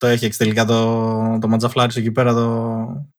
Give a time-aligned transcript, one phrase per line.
[0.00, 3.10] Το έχει τελικά το, το ματζαφλάρι εκεί πέρα το,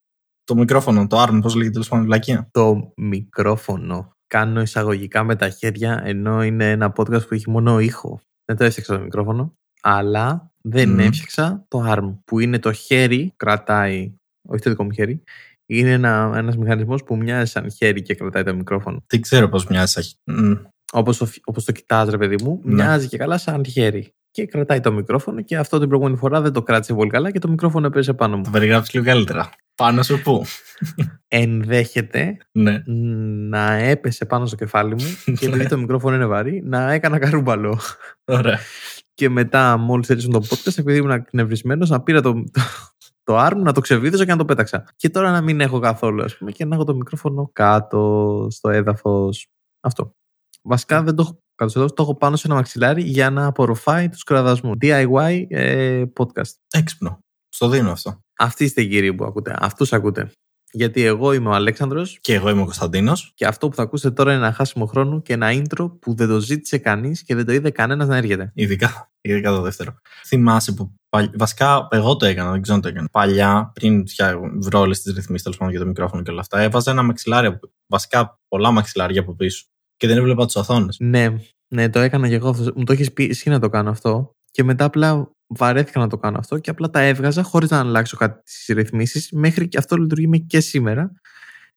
[0.43, 2.47] το μικρόφωνο, το arm, πώς λέγεται τέλος πάντων, λακία.
[2.51, 4.11] Το μικρόφωνο.
[4.27, 8.19] Κάνω εισαγωγικά με τα χέρια, ενώ είναι ένα podcast που έχει μόνο ήχο.
[8.45, 10.99] Δεν το έφτιαξα το μικρόφωνο, αλλά δεν Μμμ.
[10.99, 14.13] έφτιαξα το arm, που είναι το χέρι, κρατάει,
[14.49, 15.23] όχι το δικό μου χέρι,
[15.65, 19.03] είναι ένα, ένας μηχανισμός που μοιάζει σαν χέρι και κρατάει το μικρόφωνο.
[19.07, 19.91] Τι ξέρω πώς μοιάζει.
[19.91, 20.53] σαν χ- Μμ.
[20.93, 22.73] Όπως το, όπως το κοιτάς ρε παιδί μου, Ναι.
[22.73, 24.13] μοιάζει και καλά σαν χέρι.
[24.31, 27.39] Και κρατάει το μικρόφωνο και αυτό την προηγούμενη φορά δεν το κράτησε πολύ καλά και
[27.39, 28.43] το μικρόφωνο έπεσε πάνω μου.
[28.43, 29.49] Το περιγράψεις λίγο καλύτερα.
[29.75, 30.45] Πάνω σου πού;
[31.27, 32.83] Ενδέχεται ναι.
[33.49, 35.05] να έπεσε πάνω στο κεφάλι μου
[35.39, 37.79] και επειδή το μικρόφωνο είναι βαρύ, να έκανα καρούμπαλο.
[38.25, 38.59] Ωραία.
[39.13, 42.61] Και μετά, μόλις έριξαν το podcast, επειδή ήμουν εκνευρισμένος, να πήρα το, το,
[43.23, 44.83] το arm, να το ξεβίδωσα και να το πέταξα.
[44.95, 48.69] Και τώρα να μην έχω καθόλου, ας πούμε, και να έχω το μικρόφωνο κάτω στο
[48.69, 49.47] έδαφος.
[49.79, 50.15] Αυτό.
[50.61, 53.45] Βασικά δεν το έχω κάτω στο έδαφος, το έχω πάνω σε ένα μαξιλάρι για να
[53.45, 54.75] απορροφάει τους κραδασμούς.
[54.81, 56.51] DIY ε, podcast.
[56.71, 57.19] Έξυπνο.
[57.49, 58.19] Στο δίνω αυτό.
[58.37, 59.55] Αυτοί είστε οι κύριοι που ακούτε.
[59.59, 60.31] Αυτούς ακούτε.
[60.73, 63.31] Γιατί εγώ είμαι ο Αλέξανδρος Και εγώ είμαι ο Κωνσταντίνος.
[63.35, 66.27] και αυτό που θα ακούσετε τώρα είναι ένα χάσιμο χρόνο και ένα intro που δεν
[66.27, 68.51] το ζήτησε κανείς και δεν το είδε κανένας να έρχεται.
[68.55, 69.95] Ειδικά, ειδικά το δεύτερο.
[70.25, 70.93] Θυμάσαι που.
[71.09, 73.07] παλι- Βασικά, εγώ το έκανα, δεν ξέρω αν το έκανα.
[73.11, 76.59] Παλιά, πριν φτιά- βρω όλες τις ρυθμίσεις τέλος πάντων για το μικρόφωνο και όλα αυτά,
[76.59, 77.47] έβαζα ένα μαξιλάρι.
[77.47, 79.65] από- Βασικά, πολλά μαξιλάρια από πίσω.
[80.01, 80.97] Και δεν έβλεπα τι οθόνες.
[80.99, 81.35] Ναι,
[81.67, 82.49] ναι, το έκανα και εγώ.
[82.49, 82.71] αυτός.
[82.75, 84.35] Μου το έχει πει εσύ να το κάνω αυτό.
[84.51, 88.17] Και μετά απλά βαρέθηκα να το κάνω αυτό και απλά τα έβγαζα χωρίς να αλλάξω
[88.17, 89.31] κάτι στις ρυθμίσεις.
[89.31, 91.11] Μέχρι και αυτό λειτουργεί με και σήμερα.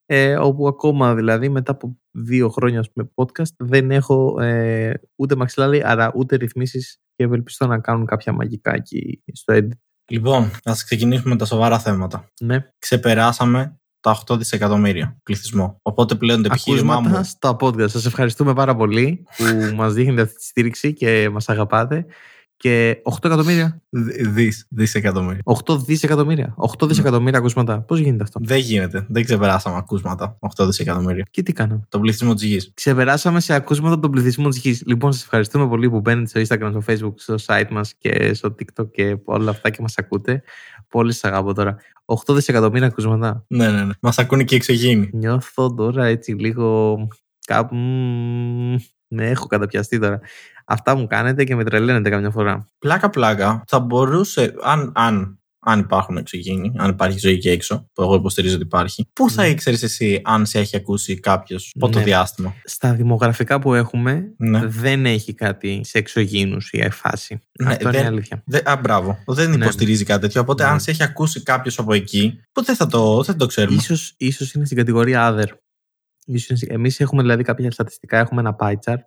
[0.06, 5.36] Ε, όπου ακόμα δηλαδή μετά από δύο χρόνια ας πούμε, podcast δεν έχω ε, ούτε
[5.36, 9.78] μαξιλάρι αλλά ούτε ρυθμίσεις και ευελπιστώ να κάνουν κάποια μαγικά εκεί στο edit.
[10.11, 12.28] Λοιπόν, ας ξεκινήσουμε με τα σοβαρά θέματα.
[12.41, 15.78] Ναι, Ξεπεράσαμε τα 8 δισεκατομμύρια πληθυσμό.
[15.83, 17.24] Οπότε πλέον το επιχείρημά ακούσματα μου.
[17.24, 17.91] στα podcast.
[17.91, 19.44] Σας ευχαριστούμε πάρα πολύ που
[19.77, 22.06] μας δείχνετε αυτή τη στήριξη και μας αγαπάτε.
[22.64, 23.82] Και 8 εκατομμύρια.
[24.34, 25.40] Δις, δισεκατομμύρια.
[25.44, 26.54] 8 δισεκατομμύρια.
[26.56, 27.80] 8 δισεκατομμύρια ακούσματα.
[27.80, 29.06] Πώς γίνεται αυτό; Δεν γίνεται.
[29.08, 31.26] Δεν ξεπεράσαμε ακούσματα 8 δισεκατομμύρια.
[31.30, 32.70] Και τι κάναμε; Το πληθυσμό της γης.
[32.74, 34.83] Ξεπεράσαμε σε ακούσματα από τον πληθυσμό της γης.
[34.86, 38.55] Λοιπόν, σας ευχαριστούμε πολύ που μπαίνετε στο Instagram, στο Facebook, στο site μας και στο
[38.58, 40.42] TikTok και όλα αυτά και μας ακούτε.
[40.89, 41.77] Πολύ σας αγαπώ τώρα.
[42.05, 43.44] 8 δισεκατομμύρια ακούσματα.
[43.48, 43.92] Ναι, ναι, ναι.
[44.00, 45.10] Μας ακούνε και οι εξωγήινοι.
[45.12, 46.96] Νιώθω τώρα έτσι λίγο.
[47.46, 47.74] Κάπου.
[47.74, 48.77] μμμ,
[49.08, 50.20] Με έχω καταπιαστεί τώρα.
[50.64, 52.69] Αυτά μου κάνετε και με τρελαίνετε καμιά φορά.
[52.79, 58.14] Πλάκα-πλάκα θα μπορούσε, αν, αν, αν υπάρχουν εξωγήινοι, αν υπάρχει ζωή και έξω, που εγώ
[58.14, 59.48] υποστηρίζω ότι υπάρχει, πού θα Ναι.
[59.48, 62.05] ήξερες εσύ αν σε έχει ακούσει κάποιος πότε Ναι.
[62.05, 64.67] διάστημα; Στα δημογραφικά που έχουμε, Ναι.
[64.67, 67.41] δεν έχει κάτι σε εξωγήινους η φάση.
[67.61, 68.42] Ναι, Αυτό είναι δεν- η αλήθεια.
[68.46, 69.19] Δε, α, μπράβο.
[69.27, 69.57] Δεν Ναι.
[69.64, 70.41] υποστηρίζει κάτι τέτοιο.
[70.41, 70.69] Οπότε, Ναι.
[70.70, 73.77] αν σε έχει ακούσει κάποιος από εκεί, ποτέ θα το, δεν το ξέρουμε.
[73.77, 75.46] Ίσως, ίσως είναι στην κατηγορία other.
[76.27, 78.98] Ίσως είναι στην- Εμείς έχουμε δηλαδή κάποια στατιστικά, έχουμε ένα pie chart,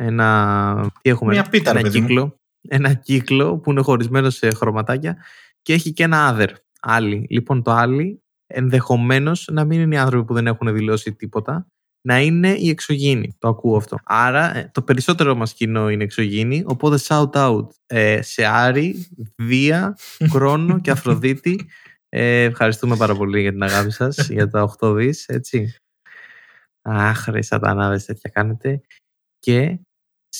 [0.00, 2.06] ένα, τι έχουμε, Μια πίτα, ρε ένα παιδί μου.
[2.06, 2.36] κύκλο,
[2.68, 5.16] ένα κύκλο που είναι χωρισμένο σε χρωματάκια
[5.62, 6.48] και έχει και ένα other,
[6.80, 7.26] άλλοι.
[7.30, 11.66] Λοιπόν το άλλοι ενδεχομένως να μην είναι οι άνθρωποι που δεν έχουν δηλώσει τίποτα,
[12.06, 13.34] να είναι οι εξωγήινοι.
[13.38, 13.96] Το ακούω αυτό.
[14.04, 19.08] Άρα ε, το περισσότερο μας κοινό είναι εξωγήινοι, οπότε shout out ε, σε Άρη,
[19.42, 19.96] Βία,
[20.32, 21.68] Κρόνο και Αφροδίτη.
[22.08, 25.74] Ε, ευχαριστούμε πάρα πολύ για την αγάπη σας, για τα 8 δις, έτσι.
[26.82, 28.80] Αχ, ρε σατανάδες τέτοια κάνετε.
[29.38, 29.78] Και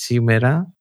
[0.01, 0.73] σήμερα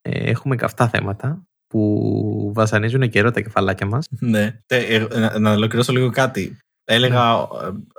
[0.00, 4.08] ε, έχουμε καυτά θέματα που βασανίζουν καιρό τα κεφαλάκια μας.
[4.20, 4.60] Ναι.
[4.66, 6.58] Τε, ε, να, να ολοκληρώσω λίγο κάτι.
[6.84, 7.48] Έλεγα,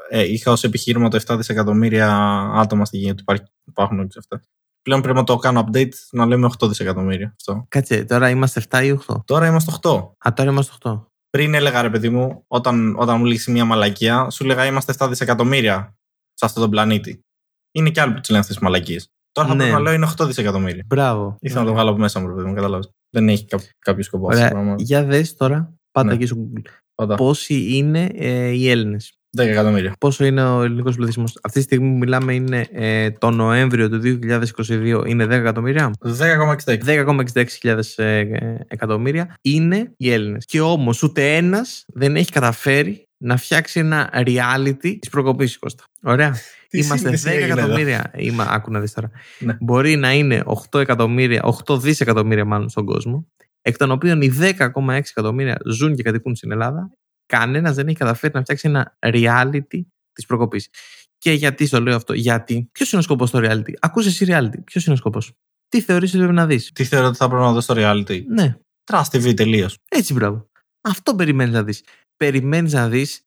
[0.09, 2.07] ε, ε, είχα ως επιχείρημα το 7 δισεκατομμύρια
[2.53, 4.41] άτομα στη γη ότι υπάρχει, υπάρχουν όχι αυτά.
[4.81, 7.33] Πλέον πρέπει να το κάνω update να λέμε 8 δισεκατομμύρια.
[7.35, 7.65] Αυτό.
[7.67, 9.15] Κάτσε, τώρα είμαστε 7 ή 8.
[9.25, 9.89] Τώρα είμαστε 8.
[10.27, 11.05] Α, τώρα είμαστε 8.
[11.29, 15.07] Πριν έλεγα ρε παιδί μου, όταν, όταν μου λύσει μια μαλακία, σου έλεγα είμαστε 7
[15.09, 15.95] δισεκατομμύρια
[16.33, 17.23] σε αυτόν τον πλανήτη.
[17.71, 19.11] Είναι και άλλοι που τι λένε αυτές τις μαλακίες.
[19.31, 19.59] Τώρα θα Ναι.
[19.61, 20.83] πρέπει να λέω είναι 8 δισεκατομμύρια.
[20.87, 21.35] Μπράβο.
[21.39, 22.89] Ήθελα να το βγάλω από μέσα μου, ρε παιδί μου, κατάλαβες.
[23.09, 24.51] Δεν έχει κά- κάποιο σκοπό αυτό το Ωραία.
[24.55, 24.75] πράγμα.
[24.79, 26.13] Για δες τώρα, πάτα Ναι.
[26.13, 26.61] εκεί στο Google.
[26.95, 27.15] Πάντα.
[27.15, 29.93] Πόσοι είναι ε, οι Έλληνες; 10 εκατομμύρια.
[29.99, 33.99] Πόσο είναι ο ελληνικός πληθυσμός; Αυτή τη στιγμή που μιλάμε είναι ε, το Νοέμβριο του
[34.01, 36.77] 2022 είναι 10 εκατομμύρια; 10,66.
[36.85, 38.25] 10,66 ε,
[38.67, 40.45] εκατομμύρια είναι οι Έλληνες.
[40.45, 45.83] Και όμως ούτε ένας δεν έχει καταφέρει να φτιάξει ένα reality της προκοπής Κώστα.
[46.03, 46.35] Ωραία.
[46.69, 47.59] Τι Είμαστε 10 σύνδεση έγινε εδώ.
[47.61, 48.11] εκατομμύρια.
[48.15, 49.11] Είμαι, άκου να δεις τώρα.
[49.39, 49.57] Ναι.
[49.59, 53.27] Μπορεί να είναι 8 εκατομμύρια, 8 δισεκατομμύρια μάλλον στον κόσμο,
[53.61, 56.91] εκ των οποίων οι 10,6 εκατομμύρια ζουν και κατοικούν στην Ελλάδα.
[57.25, 59.81] Κανένας δεν έχει καταφέρει να φτιάξει ένα reality
[60.13, 60.69] της προκοπής.
[61.17, 64.63] Και γιατί στο λέω αυτό, Γιατί, ποιος είναι ο σκοπός στο reality; Ακούσε εσύ reality.
[64.63, 65.33] Ποιος είναι ο σκοπός;
[65.69, 68.21] Τι θεωρείς ότι πρέπει να δεις; Τι θεωρώ ότι θα πρέπει να δω στο reality;
[68.27, 68.55] Ναι,
[68.91, 69.77] Trust TV τελείως.
[69.89, 70.49] έτσι μπράβο.
[70.81, 71.83] Αυτό περιμένεις να δεις.
[72.17, 73.21] Περιμένεις να δεις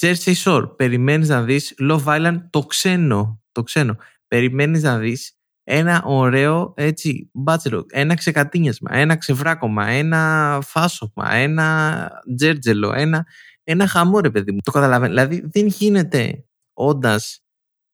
[0.00, 0.76] Jersey Shore.
[0.76, 3.42] Περιμένεις να δεις Love Island το ξένο.
[3.52, 3.96] Το ξένο.
[4.28, 12.92] Περιμένεις να δεις ένα ωραίο έτσι μπάτσελο, ένα ξεκατίνιασμα, ένα ξεβράκωμα, ένα φάσομα, ένα τζέρτζελο,
[12.92, 13.26] ένα,
[13.62, 14.58] ένα χαμό ρε παιδί μου.
[14.62, 15.12] Το καταλαβαίνω.
[15.12, 17.44] Δηλαδή δεν γίνεται όντας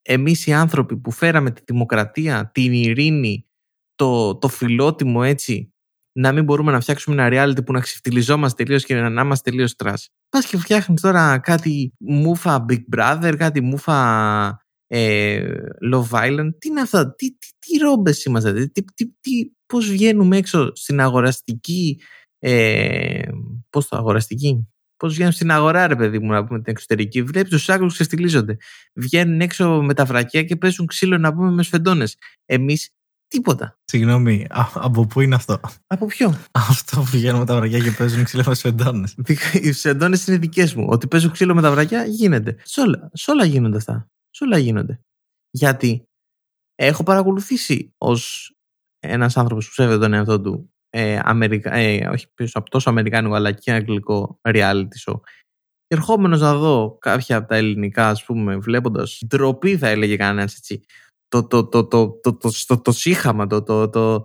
[0.02, 3.46] εμείς οι άνθρωποι που φέραμε τη δημοκρατία, την ειρήνη,
[3.94, 5.75] το, το φιλότιμο έτσι,
[6.20, 9.76] να μην μπορούμε να φτιάξουμε ένα reality που να ξεφτιλιζόμαστε τελείως και να είμαστε τελείως
[9.76, 10.08] trash.
[10.28, 15.52] Πας και φτιάχνεις τώρα κάτι μούφα Big Brother, κάτι μούφα ε,
[15.93, 16.50] Love Island.
[16.58, 21.00] Τι είναι αυτά, τι, τι, τι ρόμπες είμαστε, τι, τι, τι, πώς βγαίνουμε έξω στην
[21.00, 22.00] αγοραστική,
[22.38, 23.23] ε,
[23.70, 24.69] πώς το αγοραστική,
[25.00, 27.23] Πώς βγαίνουν στην αγορά, ρε παιδί μου, να πούμε την εξωτερική.
[27.23, 28.56] Βλέπεις τους άλλους ξεφτιλίζονται.
[28.94, 32.16] Βγαίνουν έξω με τα βρακιά και παίζουν ξύλο να πούμε με σφεντόνες.
[32.44, 32.90] Εμείς
[33.30, 33.78] τίποτα.
[33.84, 38.24] Συγγνώμη, από πού είναι αυτό; Από ποιο; Αυτό που βγαίνουν με τα βρακιά και παίζουν
[38.24, 39.08] ξύλο με σφεντώνε.
[39.52, 40.86] Οι σφεντώνε είναι δικές μου.
[40.88, 42.56] Ότι παίζουν ξύλο με τα βρακιά γίνεται.
[42.62, 44.10] Σε όλα, σε όλα γίνονται αυτά.
[44.30, 45.00] Σε όλα γίνονται.
[45.50, 46.04] Γιατί
[46.74, 48.52] έχω παρακολουθήσει ως
[48.98, 51.74] ένας άνθρωπος που ψεύδεται τον εαυτό του ε, Αμερικα...
[51.74, 55.20] ε, όχι πίσω από τόσο αμερικάνικο αλλά και αγγλικό reality show.
[55.86, 60.84] Ερχόμενος να δω κάποια από τα ελληνικά, ας πούμε, βλέποντας ντροπή, θα έλεγε κανένας έτσι.
[61.30, 64.24] Το, το, το, το, το, το, το, το σύχαμα, το, το, το,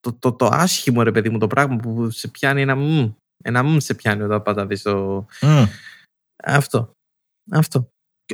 [0.00, 3.12] το, το, το άσχημο ρε παιδί μου, το πράγμα που σε πιάνει ένα μμ.
[3.44, 5.26] Ένα μμ σε πιάνει όταν πάντα δεις το.
[5.40, 5.64] Mm.
[6.44, 6.92] Αυτό.
[7.50, 7.88] Αυτό.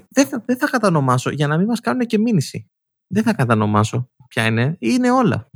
[0.08, 2.66] Δεν θα, δεν θα κατανομάσω για να μην μας κάνουν και μήνυση.
[3.06, 4.76] Δεν θα κατανομάσω ποια είναι.
[4.78, 5.48] Είναι όλα.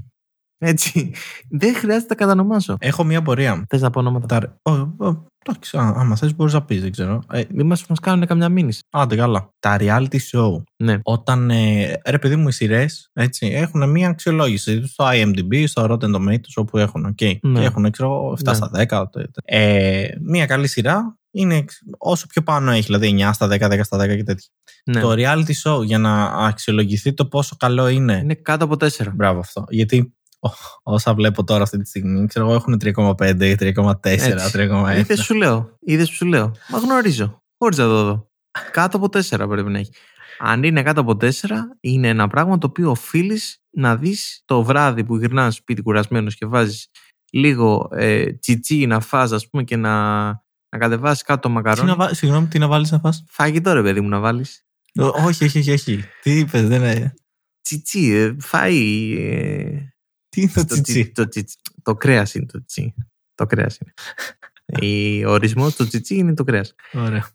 [0.59, 1.13] Έτσι.
[1.49, 2.77] Δεν χρειάζεται να κατανομάσω.
[2.79, 3.65] Έχω μία πορεία.
[3.69, 4.57] Θες να πω ονόματα; Τα...
[5.47, 7.23] Εντάξει, άμα θες μπορείς να πεις, δεν ξέρω.
[7.31, 8.81] Ε, Μην μας μας κάνουν καμιά μήνυση.
[8.91, 9.49] Άντε, καλά.
[9.59, 10.63] Τα reality show.
[10.77, 10.99] Ναι.
[11.03, 11.51] Όταν.
[11.51, 16.79] Ε, ρε, παιδί μου, οι σειρές έχουν μία αξιολόγηση στο IMDb, στο Rotten Tomatoes, όπου
[16.79, 17.15] έχουν.
[17.19, 17.37] Okay.
[17.43, 17.59] Ναι.
[17.59, 18.55] Και έχουν, ξέρω, 7 ναι.
[18.55, 19.05] στα 10.
[19.45, 21.65] Ε, μία καλή σειρά είναι
[21.99, 24.49] όσο πιο πάνω έχει, δηλαδή 9 στα 10, 10 στα 10 και τέτοια.
[24.85, 25.01] Ναι.
[25.01, 28.21] Το reality show για να αξιολογηθεί το πόσο καλό είναι.
[28.23, 28.89] Είναι κάτω από 4.
[29.15, 29.65] Μπράβο αυτό.
[29.69, 30.15] Γιατί
[30.83, 33.95] όσα βλέπω τώρα αυτή τη στιγμή, ξέρω εγώ έχουν 3,5, 3,4,
[34.53, 34.99] 3,1.
[34.99, 35.77] Είδες σου λέω.
[35.81, 36.53] Είδες σου λέω.
[36.69, 37.43] Μα γνωρίζω.
[37.59, 38.31] Χωρίς να το δω.
[38.71, 39.91] Κάτω από 4 πρέπει να έχει.
[40.39, 41.31] Αν είναι κάτω από 4,
[41.81, 46.47] είναι ένα πράγμα το οποίο οφείλεις να δεις το βράδυ που γυρνάς σπίτι κουρασμένος και
[46.47, 46.91] βάζεις
[47.33, 50.25] λίγο ε, τσιτσί να φας ας πούμε και να,
[50.69, 51.91] να κατεβάσεις κάτω το μακαρόνι.
[51.93, 54.67] Τι να, συγγνώμη, τι να βάλεις να φας; Φάγει τώρα, παιδί μου, να βάλεις.
[54.99, 56.05] όχι, όχι, όχι, όχι.
[56.23, 57.15] Τι είπες, δεν είναι.
[57.61, 59.17] Τσιτσί, ε, φάει.
[60.37, 61.57] Ε, τι είναι το τσιτσί; Το, τσιτσί.
[61.83, 62.95] το κρέας είναι το τσιτσί.
[63.35, 63.93] Το κρέας είναι.
[65.27, 66.75] Ο ορισμός του τσιτσί είναι το κρέας.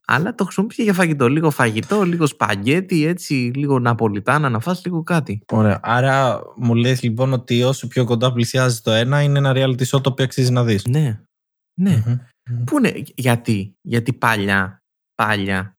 [0.05, 1.27] Αλλά το χρησιμοποιεί για φαγητό.
[1.27, 5.41] Λίγο φαγητό, λίγο σπαγγέτι, έτσι, λίγο ναπολιτάνα, να φας λίγο κάτι.
[5.51, 5.79] Ωραία.
[5.83, 10.01] Άρα μου λες λοιπόν ότι όσο πιο κοντά πλησιάζει το ένα, είναι ένα reality show
[10.01, 10.85] το οποίο αξίζει να δεις.
[10.85, 11.21] Ναι.
[11.81, 12.03] Ναι.
[12.65, 14.83] Πού είναι, γιατί, γιατί παλιά,
[15.15, 15.77] παλιά,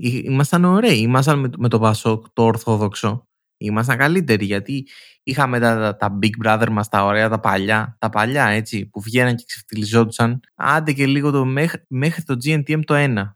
[0.00, 0.98] ήμασταν ωραίοι.
[1.02, 3.24] Ήμασταν με, με το Πασόκ, το Ορθόδοξο.
[3.62, 4.86] Ήμασταν καλύτεροι γιατί
[5.22, 9.36] είχαμε τα, τα Big Brother μας, τα ωραία, τα παλιά, τα παλιά έτσι, που βγαίναν
[9.36, 10.40] και ξεφτυλιζόντουσαν.
[10.54, 13.34] Άντε και λίγο το, μέχρι, μέχρι το GNTM το 1,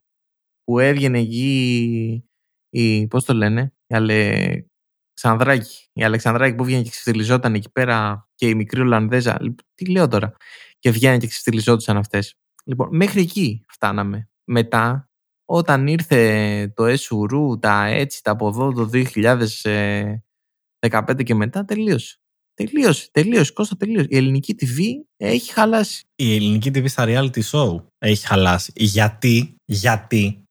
[0.65, 2.29] που έβγαινε εκεί
[2.71, 5.89] η, πώς το λένε, η Αλεξανδράκη.
[5.93, 9.39] Η Αλεξανδράκη που βγαίνει και ξεφτυλιζόταν εκεί πέρα και η μικρή Ολλανδέζα.
[9.75, 10.33] Τι λέω τώρα.
[10.79, 12.35] Και βγαίνουν και ξεφτυλιζόντουσαν αυτές.
[12.65, 14.29] Λοιπόν, μέχρι εκεί φτάναμε.
[14.45, 15.09] Μετά
[15.45, 22.19] όταν ήρθε το Εσουρού, τα έτσι, τα από εδώ το 2015 και μετά, τελείωσε.
[22.55, 24.07] Τελείωσε, τελείωσε, Κώστα, τελείωσε.
[24.11, 24.81] Η ελληνική TV
[25.17, 26.05] έχει χαλάσει.
[26.15, 28.73] Η ελληνική TV στα reality show έχει χαλάσει.
[28.75, 30.45] Γιατί, γιατί,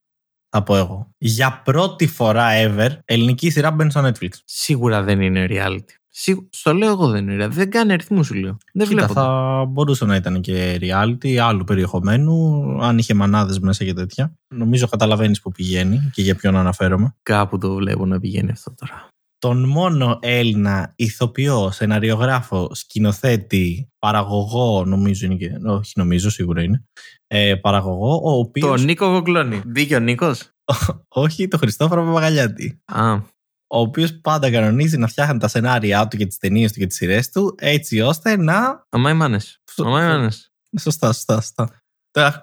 [0.50, 4.30] θα πω εγώ, για πρώτη φορά ever, ελληνική σειρά μπαίνει στο Netflix.
[4.46, 6.03] Σίγουρα δεν είναι reality.
[6.50, 7.48] Στο λέω εγώ δεν είναι.
[7.48, 8.58] Δεν κάνει αριθμού, σου λέω.
[8.74, 9.14] Δεν Κοίτα, βλέπω.
[9.14, 14.34] Θα μπορούσε να ήταν και reality άλλου περιεχομένου, αν είχε μανάδες μέσα και τέτοια.
[14.56, 17.16] Νομίζω καταλαβαίνεις που πηγαίνει και για ποιον αναφέρομαι.
[17.24, 19.08] Κάπου το βλέπω να πηγαίνει αυτό τώρα.
[19.38, 25.52] Τον μόνο Έλληνα ηθοποιό, σεναριογράφο, σκηνοθέτη, παραγωγό, νομίζω είναι και.
[25.66, 26.84] Όχι, νομίζω, σίγουρα είναι.
[27.28, 28.68] Ε, παραγωγό, ο οποίο.
[28.68, 29.62] Τον Νίκο Γογκλώνη.
[29.66, 30.50] Μπήκε ο Νίκος;
[31.08, 32.82] Όχι, το Χριστόφορο Παπαγαλιάτη.
[32.86, 33.32] Α
[33.74, 36.96] ο οποίος πάντα κανονίζει να φτιάχνει τα σενάρια του και τις ταινίες του και τις
[36.96, 38.86] σειρές του, έτσι ώστε να.
[38.90, 39.62] Αμά μάνες.
[39.78, 40.32] Αμά
[40.80, 41.84] Σωστά, σωστά, σωστά.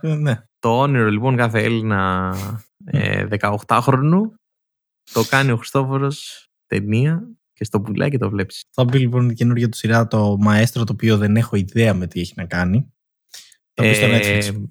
[0.00, 0.42] Ναι.
[0.58, 2.34] Το όνειρο λοιπόν κάθε Έλληνα
[2.84, 4.20] ε, 18χρονου
[5.12, 8.64] το κάνει ο Χριστόφορος ταινία και στο πουλάει και το βλέπεις.
[8.70, 12.06] Θα μπει λοιπόν η καινούργια του σειρά το Μαέστρο, το οποίο δεν έχω ιδέα με
[12.06, 12.92] τι έχει να κάνει.
[13.72, 14.64] Το ε, στο Netflix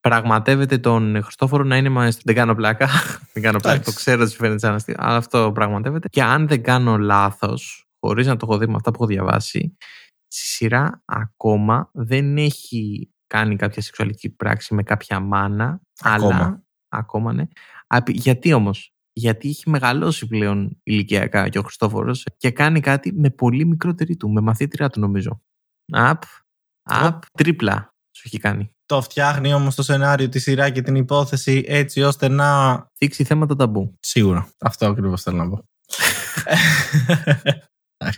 [0.00, 2.22] πραγματεύεται τον Χριστόφορο να είναι μαέστρο.
[2.24, 2.88] Δεν κάνω πλάκα.
[3.32, 3.80] δεν κάνω πλάκα.
[3.80, 4.94] το ξέρω ότι φαίνεται σαν αστείο.
[4.98, 6.08] Αλλά αυτό πραγματεύεται.
[6.08, 9.76] Και αν δεν κάνω λάθος, χωρίς να το έχω δει με αυτά που έχω διαβάσει,
[10.26, 15.80] στη σειρά ακόμα δεν έχει κάνει κάποια σεξουαλική πράξη με κάποια μάνα.
[16.00, 16.34] Ακόμα.
[16.34, 17.44] Αλλά, ακόμα ναι.
[18.06, 23.64] Γιατί όμως, γιατί έχει μεγαλώσει πλέον ηλικιακά και ο Χριστόφορος και κάνει κάτι με πολύ
[23.64, 25.42] μικρότερη του, με μαθήτριά του νομίζω.
[25.92, 26.22] Απ,
[26.82, 28.74] απ, τρίπλα σου έχει κάνει.
[28.90, 32.78] Το φτιάχνει όμως το σενάριο, τη σειρά και την υπόθεση έτσι ώστε να.
[32.96, 33.98] Θίξει θέματα ταμπού.
[34.00, 34.48] Σίγουρα.
[34.60, 35.64] Αυτό ακριβώς θέλω να πω.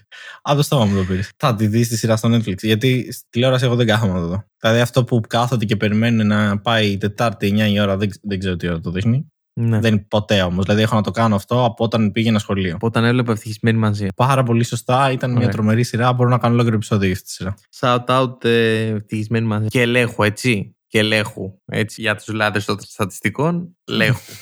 [0.42, 1.30] Από το στόμα μου το πήρες.
[1.36, 2.56] Θα τη δεις τη σειρά στο Netflix.
[2.62, 4.44] Γιατί στη τηλεόραση εγώ δεν κάθομαι να το δω.
[4.60, 8.56] Δηλαδή αυτό που κάθονται και περιμένουν να πάει Τετάρτη 9 η ώρα, δεν, δεν ξέρω
[8.56, 9.31] τι ώρα το δείχνει.
[9.54, 9.80] Ναι.
[9.80, 10.64] Δεν είναι ποτέ όμως.
[10.64, 12.74] Δηλαδή έχω να το κάνω αυτό από όταν πήγαινα σχολείο.
[12.74, 14.06] Από Όταν έβλεπα ευτυχισμένη μαζί.
[14.16, 15.10] Πάρα πολύ σωστά.
[15.10, 15.50] Ήταν μια Ωραία.
[15.52, 16.12] τρομερή σειρά.
[16.12, 17.54] Μπορώ να κάνω ολόκληρο επεισόδιο για αυτή τη σειρά.
[17.80, 19.66] Shout out ε, ευτυχισμένη μαζί.
[19.66, 20.76] Και ελέγχου, έτσι.
[20.86, 21.58] Και ελέγχου.
[21.64, 24.32] Έτσι, για τους λάτρε των στατιστικών, ελέγχου.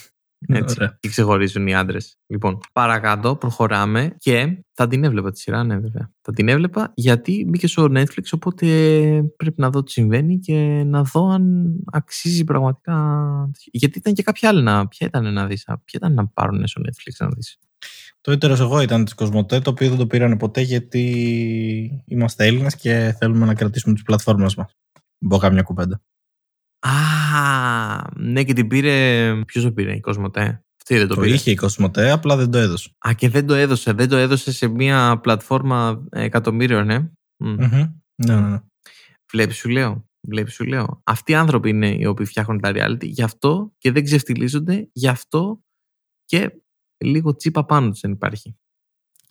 [0.48, 0.76] Έτσι.
[0.78, 0.96] Ωραία.
[1.00, 2.18] Και ξεχωρίζουν οι άντρες.
[2.26, 6.12] Λοιπόν, παρακάτω, προχωράμε και θα την έβλεπα τη σειρά, ναι, βέβαια.
[6.20, 8.66] Θα την έβλεπα γιατί μπήκε στο Netflix, οπότε
[9.36, 13.26] πρέπει να δω τι συμβαίνει και να δω αν αξίζει πραγματικά.
[13.64, 14.88] Γιατί ήταν και κάποια άλλη να.
[14.88, 17.58] Ποια ήταν να δεις, ποια ήταν να πάρουν στο Netflix να δεις;
[18.20, 22.76] Το έτερο εγώ ήταν της Κοσμοτέ, το οποίο δεν το πήρανε ποτέ γιατί είμαστε Έλληνες
[22.76, 24.76] και θέλουμε να κρατήσουμε τις πλατφόρμες μας.
[25.18, 26.02] Μπω κάμια κουπέντα.
[26.80, 26.90] Α,
[28.16, 29.34] ναι, και την πήρε.
[29.44, 30.64] Ποιος το πήρε, η Κοσμοτέ.
[30.76, 31.34] Αυτή δεν το, Το πήρε.
[31.34, 32.90] είχε η Κοσμοτέ, απλά δεν το έδωσε.
[33.08, 33.92] Α, και δεν το έδωσε.
[33.92, 36.98] Δεν το έδωσε σε μια πλατφόρμα ε, εκατομμύριων, ναι.
[37.36, 37.50] Μμ.
[37.50, 37.70] Μμμ.
[38.14, 38.58] Ναι, ναι, ναι.
[39.32, 40.04] Βλέπεις, σου λέω.
[40.28, 41.00] Βλέπεις, σου λέω.
[41.04, 43.06] Αυτοί οι άνθρωποι είναι οι οποίοι φτιάχνουν τα reality.
[43.06, 44.88] Γι' αυτό και δεν ξεφτιλίζονται.
[44.92, 45.60] Γι' αυτό
[46.24, 46.50] και
[47.04, 48.56] λίγο τσίπα πάνω τους δεν υπάρχει.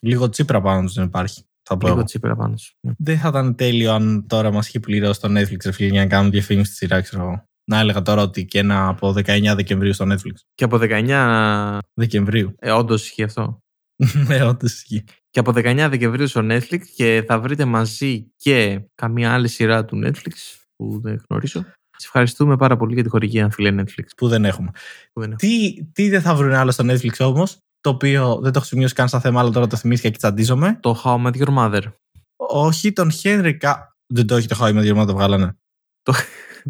[0.01, 1.44] Λίγο τσίπρα πάνω τους δεν υπάρχει.
[1.72, 2.06] Θα πω Λίγο εγώ.
[2.06, 2.96] τσίπρα πάνω του.
[2.98, 6.08] Δεν θα ήταν τέλειο αν τώρα μας είχε πληρώσει το Netflix ρε φίλε, για να
[6.08, 7.44] κάνουν διαφήμιση στη σειρά, ξέρω εγώ.
[7.70, 10.34] Να έλεγα τώρα ότι και ένα από 19 Δεκεμβρίου στο Netflix.
[10.56, 11.78] Και από 19.
[11.94, 12.56] Δεκεμβρίου.
[12.60, 13.60] Ε, Όντως ισχύει αυτό.
[14.28, 15.04] ναι, όντως ισχύει.
[15.30, 20.02] Και από 19 Δεκεμβρίου στο Netflix και θα βρείτε μαζί και καμία άλλη σειρά του
[20.06, 20.34] Netflix
[20.76, 21.60] που δεν γνωρίζω.
[21.92, 24.06] Σας ευχαριστούμε πάρα πολύ για τη χορηγία, φίλε Netflix.
[24.18, 24.70] Που δεν έχουμε.
[25.14, 25.38] Που δεν έχω.
[25.38, 28.93] Τι, τι δεν θα βρουν άλλο στο Netflix όμως, το οποίο δεν το έχω σημειώσει
[28.93, 30.77] καν σαν θέμα, αλλά τώρα το θυμήθηκα και τσαντίζομαι.
[30.81, 31.83] Το How I Met Your Mother.
[32.36, 33.98] Όχι τον Χένρι Κα...
[34.13, 35.57] Δεν το έχει το How I Met Your Mother, το βγάλανε.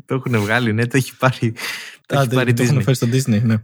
[0.05, 1.53] Το έχουν βγάλει, ναι, το έχει πάρει.
[2.05, 2.83] Το Α, έχει το, πάρει το έχουν Disney.
[2.83, 3.59] φέρει στο Disney, ναι.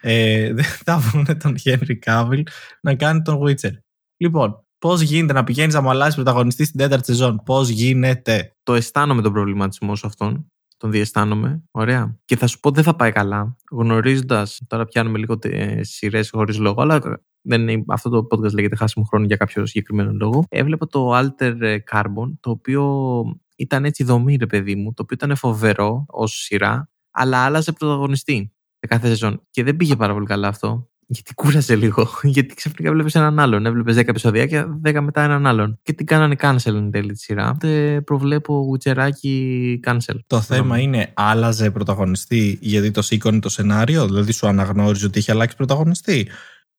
[0.00, 2.46] Ε, δεν θα βρουν τον Χένρι Κάβιλ
[2.80, 3.72] να κάνει τον Witcher.
[4.16, 8.74] Λοιπόν, πώς γίνεται να πηγαίνεις να μου αλλάζει πρωταγωνιστή στην τέταρτη σεζόν, πώς γίνεται; Το
[8.74, 10.46] αισθάνομαι τον προβληματισμό σου αυτόν.
[10.78, 11.62] Τον διαισθάνομαι.
[11.70, 12.18] Ωραία.
[12.24, 13.56] Και θα σου πω δεν θα πάει καλά.
[13.70, 14.60] Γνωρίζοντας.
[14.66, 15.38] Τώρα πιάνουμε λίγο
[15.80, 17.00] σειρές χωρίς λόγο, αλλά
[17.42, 20.44] δεν είναι, αυτό το podcast λέγεται χάσιμο χρόνο για κάποιο συγκεκριμένο λόγο.
[20.48, 23.22] Έβλεπα το Alter Carbon, το οποίο
[23.56, 28.52] ήταν έτσι δομή, ρε παιδί μου, το οποίο ήταν φοβερό ως σειρά, αλλά άλλαζε πρωταγωνιστή
[28.78, 29.42] σε κάθε σεζόν.
[29.50, 30.90] Και δεν πήγε πάρα πολύ καλά αυτό.
[31.10, 32.08] Γιατί κούρασε λίγο.
[32.34, 33.66] Γιατί ξαφνικά βλέπεις έναν άλλον.
[33.66, 35.78] Έβλεπες 10 επεισοδιά 10 μετά έναν άλλον.
[35.82, 37.50] Και την κάνανε cancel εν τέλει τη σειρά.
[37.50, 40.16] Οπότε προβλέπω γουτσεράκι cancel.
[40.26, 45.32] Το θέμα είναι, άλλαζε πρωταγωνιστή γιατί το σήκωνε το σενάριο, δηλαδή σου αναγνώριζε ότι είχε
[45.32, 46.28] αλλάξει πρωταγωνιστή,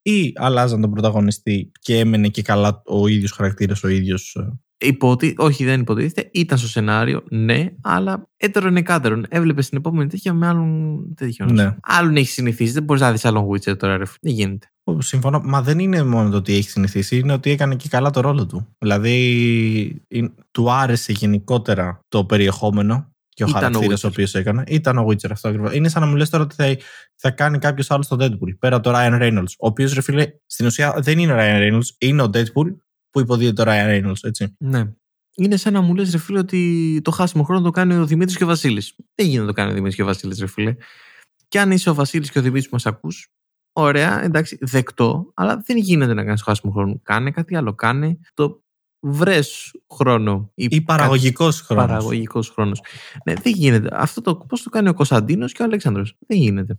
[0.02, 4.38] ή αλλάζαν τον πρωταγωνιστή και έμενε και καλά ο ίδιος χαρακτήρας, ο ίδιος.
[4.82, 5.34] Υποτι...
[5.38, 6.30] Όχι, δεν υποτίθεται.
[6.34, 9.26] Ήταν στο σενάριο, ναι, αλλά έτερον εκάτερον.
[9.30, 11.00] Έβλεπες την επόμενη τέτοια με άλλον.
[11.16, 11.46] τέτοιο.
[11.46, 11.76] Ναι.
[11.82, 12.72] Άλλον έχει συνηθίσει.
[12.72, 14.04] Δεν μπορείς να δεις άλλον Witcher τώρα, ρε.
[14.22, 14.68] Δεν γίνεται.
[14.98, 15.42] Συμφωνώ.
[15.44, 18.46] Μα δεν είναι μόνο το ότι έχει συνηθίσει, είναι ότι έκανε και καλά το ρόλο
[18.46, 18.68] του.
[18.78, 19.16] Δηλαδή,
[20.08, 24.12] είναι- του άρεσε γενικότερα το περιεχόμενο και ο Ήταν ο χαρακτήρας ο Witcher.
[24.12, 24.64] οποίος έκανε.
[24.68, 25.74] Ήταν ο Witcher αυτό ακριβώς.
[25.74, 26.78] Είναι σαν να μου λες τώρα ότι θα,
[27.16, 28.58] θα κάνει κάποιος άλλος στο Deadpool.
[28.60, 29.52] Πέρα από το Ryan Reynolds.
[29.60, 32.76] Ο οποίος, ρε φίλε, στην ουσία δεν είναι ο Ryan Reynolds, είναι ο Deadpool
[33.10, 34.56] που υποδίεται το Ryan Reynolds, έτσι.
[34.58, 34.92] Ναι.
[35.36, 38.38] Είναι σαν να μου λες, ρε φίλε, ότι το χάσιμο χρόνο το κάνει ο Δημήτρης
[38.38, 38.96] και ο Βασίλης.
[39.16, 40.76] Δεν γίνεται να το κάνει ο Δημήτρης και ο Βασίλης, ρε φίλε.
[41.48, 43.32] Και αν είσαι ο Βασίλης και ο Δημήτρης που μας ακούς,
[43.74, 47.00] ωραία, εντάξει, δεκτό, αλλά δεν γίνεται να κάνεις το χάσιμο χρόνο.
[47.04, 47.74] Κάνε κάτι άλλο.
[47.74, 48.64] Κάνε το
[49.00, 50.52] βρες χρόνο.
[50.56, 51.86] Ή παραγωγικός χρόνος.
[51.88, 52.82] Παραγωγικός χρόνος.
[53.26, 53.88] Ναι, δεν γίνεται.
[53.92, 56.16] Αυτό το πώς το κάνει ο Κωνσταντίνος και ο Αλέξανδρος.
[56.28, 56.78] Δεν γίνεται.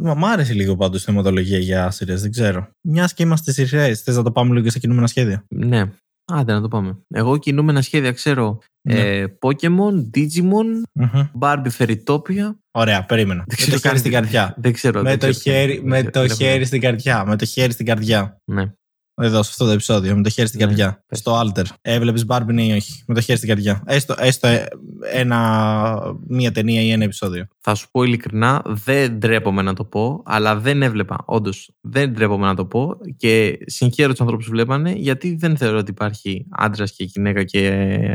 [0.00, 2.68] Μα μ' άρεσε λίγο πάντως η θεματολογία για σειρέ, δεν ξέρω.
[2.88, 5.90] Μιας και είμαστε σειρέ, θες να το πάμε λίγο και στα κινούμενα σχέδια; Ναι.
[6.32, 6.98] Άντε να το πάμε.
[7.14, 9.00] Εγώ κινούμενα σχέδια ξέρω Ναι.
[9.00, 11.28] ε, Pokemon, Digimon, Μμμ.
[11.38, 12.54] Barbie Fairytopia.
[12.70, 13.44] Ωραία, περίμενα.
[13.46, 14.54] Δεν Με ξέρω το χέρι καν στην τι- καρδιά.
[14.58, 15.02] Δεν ξέρω.
[15.02, 15.56] Με δεν το, ξέρω.
[15.56, 17.24] χέρι, Δεν με ξέρω, το δεν έχω- χέρι στην καρδιά.
[17.24, 18.36] Με το χέρι στην καρδιά.
[18.52, 18.72] Ναι.
[19.14, 20.16] Εδώ, σε αυτό το επεισόδιο.
[20.16, 21.04] Με το χέρι στην Ναι, καρδιά.
[21.06, 21.18] πες.
[21.18, 21.64] Στο Alter.
[21.80, 23.02] Έβλεπες Barbie, ναι ή όχι.
[23.06, 23.82] Με το χέρι στην καρδιά.
[23.86, 24.66] Έστω, έστω ε,
[25.12, 27.46] ένα, μία ταινία ή ένα επεισόδιο.
[27.60, 31.18] Θα σου πω ειλικρινά, δεν ντρέπομαι να το πω, αλλά δεν έβλεπα.
[31.24, 35.78] Όντως, δεν ντρέπομαι να το πω και συγχαίρω τους ανθρώπους που βλέπανε, γιατί δεν θεωρώ
[35.78, 37.68] ότι υπάρχει άντρας και γυναίκα και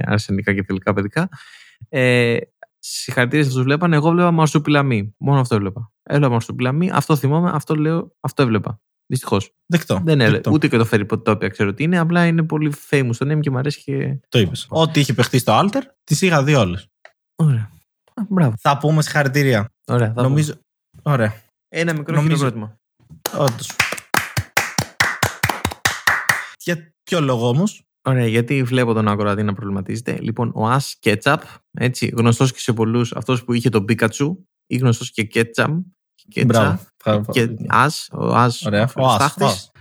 [0.05, 1.29] αρσενικά και θηλυκά παιδικά.
[1.89, 2.37] Ε,
[2.79, 3.95] Συγχαρητήρια σε αυτού που βλέπανε.
[3.95, 5.13] Εγώ βλέπα μαρσουπιλαμή.
[5.17, 5.91] Μόνο αυτό έβλεπα.
[6.03, 8.81] Έβλεπα μαρσουπιλαμή, αυτό θυμάμαι, αυτό λέω, αυτό έβλεπα.
[9.07, 9.51] Δυστυχώς.
[9.65, 10.01] Δεκτό.
[10.03, 10.31] Δεν έβλεπα.
[10.31, 10.51] Δεκτό.
[10.51, 13.57] Ούτε και το Fairy ξέρω τι είναι, απλά είναι πολύ famous το name και μου
[13.57, 14.19] αρέσει και.
[14.29, 14.67] Το είπες.
[14.69, 16.87] Ό,τι είχε παιχτεί στο Alter, τις είχα δει όλες.
[17.35, 17.71] Ωραία.
[18.13, 18.53] Α, μπράβο.
[18.59, 19.69] Θα πούμε συγχαρητήρια.
[19.87, 20.13] Ωραία.
[20.15, 20.53] θα Νομίζω.
[21.01, 21.29] Ωραία.
[21.29, 21.35] πω.
[21.69, 22.77] Ένα μικρό νομίζω- χειροκρότημα.
[23.37, 23.75] Όντως.
[26.63, 30.17] Για ποιο λόγο όμως; Ωραία, γιατί βλέπω τον ακροατή να προβληματίζεται.
[30.21, 31.37] Λοιπόν, ο As Ketchup,
[31.71, 34.37] έτσι, γνωστός και σε πολλούς, αυτός που είχε τον Pikachu,
[34.67, 35.27] ή γνωστός και
[36.35, 36.45] Ketchup.
[36.45, 37.31] Μπράβο.
[37.31, 38.89] Και As, ο As, Ωραία.
[38.95, 39.71] ο Στάχτης,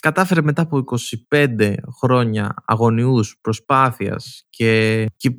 [0.00, 0.84] κατάφερε μετά από
[1.30, 5.32] 25 χρόνια αγωνιούς, προσπάθειας και, και,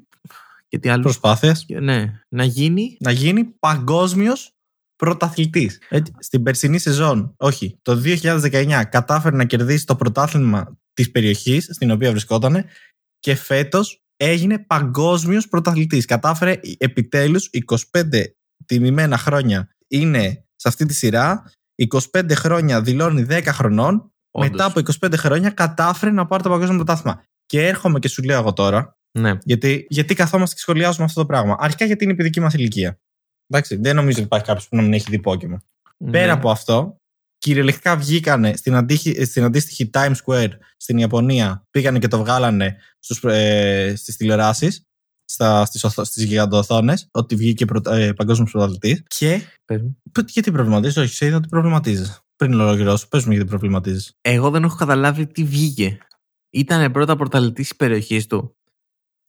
[0.67, 1.01] και τι άλλο.
[1.01, 1.65] Προσπάθειας.
[1.81, 2.97] Ναι, να γίνει.
[2.99, 4.55] Να γίνει παγκόσμιος
[4.95, 5.81] πρωταθλητής.
[6.19, 12.09] Στην περσινή σεζόν, όχι, το 2019 κατάφερε να κερδίσει το πρωτάθλημα της περιοχής στην οποία
[12.09, 12.65] βρισκόταν
[13.19, 16.05] και φέτος έγινε παγκόσμιος πρωταθλητής.
[16.05, 17.49] Κατάφερε επιτέλους
[17.91, 18.23] 25
[18.65, 21.43] τιμημένα χρόνια είναι σε αυτή τη σειρά.
[22.13, 24.11] 25 χρόνια δηλώνει 10 χρονών.
[24.31, 24.49] Όντως.
[24.49, 27.23] Μετά από 25 χρόνια κατάφερε να πάρει το παγκόσμιο πρωτάθλημα.
[27.45, 29.37] Και έρχομαι και σου λέω εγώ τώρα, Ναι.
[29.43, 31.55] γιατί, γιατί καθόμαστε και σχολιάζουμε αυτό το πράγμα.
[31.59, 32.99] Αρχικά γιατί είναι η παιδική μας ηλικία.
[33.47, 35.57] Εντάξει, δεν νομίζω ότι υπάρχει κάποιος που να μην έχει δει Pokémon.
[36.11, 36.31] Πέρα Ναι.
[36.31, 36.95] από αυτό,
[37.37, 43.23] κυριολεκτικά βγήκανε στην, αντίχη- στην αντίστοιχη Times Square στην Ιαπωνία, πήγανε και το βγάλανε στους,
[43.23, 44.83] ε, στις τηλεοράσεις,
[45.31, 49.03] στα, στις, οθο- στις γιγαντοοθόνες, ότι βγήκε πρωτα, ε, παγκόσμιος πρωταθλητής.
[49.07, 49.97] Και Πες μου.
[50.11, 52.19] π- γιατί προβληματίζεις, όχι, σε είδα ότι προβληματίζεις.
[52.35, 54.13] Πριν ολοκληρώσω, πες μου γιατί προβληματίζεις.
[54.21, 55.97] Εγώ δεν έχω καταλάβει τι βγήκε.
[56.49, 58.55] Ήταν πρώτα πρωταθλητής της περιοχής του.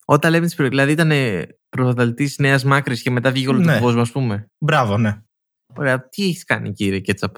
[0.05, 3.73] Όταν λέμε της περιοχής, δηλαδή ήταν πρωταθλητής Νέας Μάκρης και μετά βγήκε όλο Ναι.
[3.73, 4.47] τον κόσμο, ας πούμε.
[4.59, 5.23] Μπράβο, ναι.
[5.77, 7.37] Ωραία, τι έχεις κάνει, κύριε Κέτσαπ;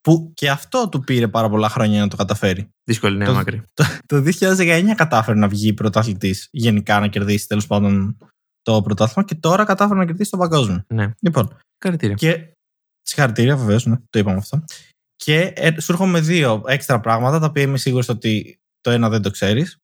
[0.00, 2.68] Που και αυτό του πήρε πάρα πολλά χρόνια να το καταφέρει.
[2.84, 3.62] Δύσκολη Νέα Το- Μάκρη.
[4.06, 8.16] Το 2019 κατάφερε να βγει πρωταθλητής γενικά να κερδίσει τέλος πάντων
[8.62, 10.84] το πρωτάθλημα και τώρα κατάφερε να κερδίσει το παγκόσμιο.
[10.88, 11.10] Ναι.
[11.20, 12.14] Λοιπόν, Καρητήρια.
[12.14, 12.52] και
[13.02, 14.64] συγχαρητήρια βεβαίως, ναι, το είπαμε αυτό.
[15.16, 19.08] Και ε, σου έρχομαι με δύο έξτρα πράγματα τα οποία είμαι σίγουρος ότι το ένα
[19.08, 19.76] δεν το ξέρεις.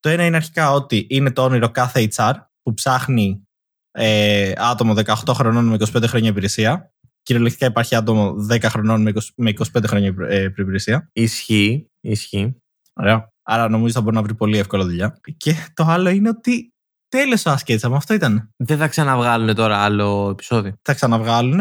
[0.00, 3.42] Το ένα είναι αρχικά ότι είναι το όνειρο κάθε HR που ψάχνει
[3.90, 6.90] ε, άτομο 18 χρονών με 25 χρόνια υπηρεσία.
[7.28, 11.10] Κυριολεκτικά υπάρχει άτομο 10 χρονών με 20 με 25 χρόνια ε, υπηρεσία.
[11.12, 11.90] Ισχύει.
[12.00, 12.56] Ισχύει.
[12.92, 13.28] Ωραία.
[13.42, 15.20] Άρα νομίζω θα μπορεί να βρει πολύ εύκολα δουλειά.
[15.36, 16.72] Και το άλλο είναι ότι
[17.08, 18.50] τέλος ο Ασκέτσα, αυτό ήταν.
[18.56, 20.72] Δεν θα ξαναβγάλουν τώρα άλλο επεισόδιο.
[20.82, 21.60] Θα ξαναβγάλουν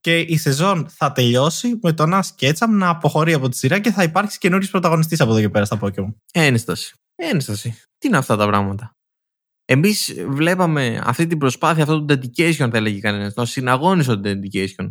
[0.00, 3.90] και η σεζόν θα τελειώσει με τον Ash Ketchum να αποχωρεί από τη σειρά και
[3.90, 6.14] θα υπάρξει καινούριος πρωταγωνιστής από εδώ και πέρα στα Pokémon.
[6.32, 6.94] Ένσταση.
[7.14, 7.70] Ένσταση.
[7.98, 8.90] Τι είναι αυτά τα πράγματα;
[9.64, 13.34] Εμείς βλέπαμε αυτή την προσπάθεια, αυτό το dedication, θα έλεγε κανένας.
[13.34, 14.90] Το συναγώνισο το dedication.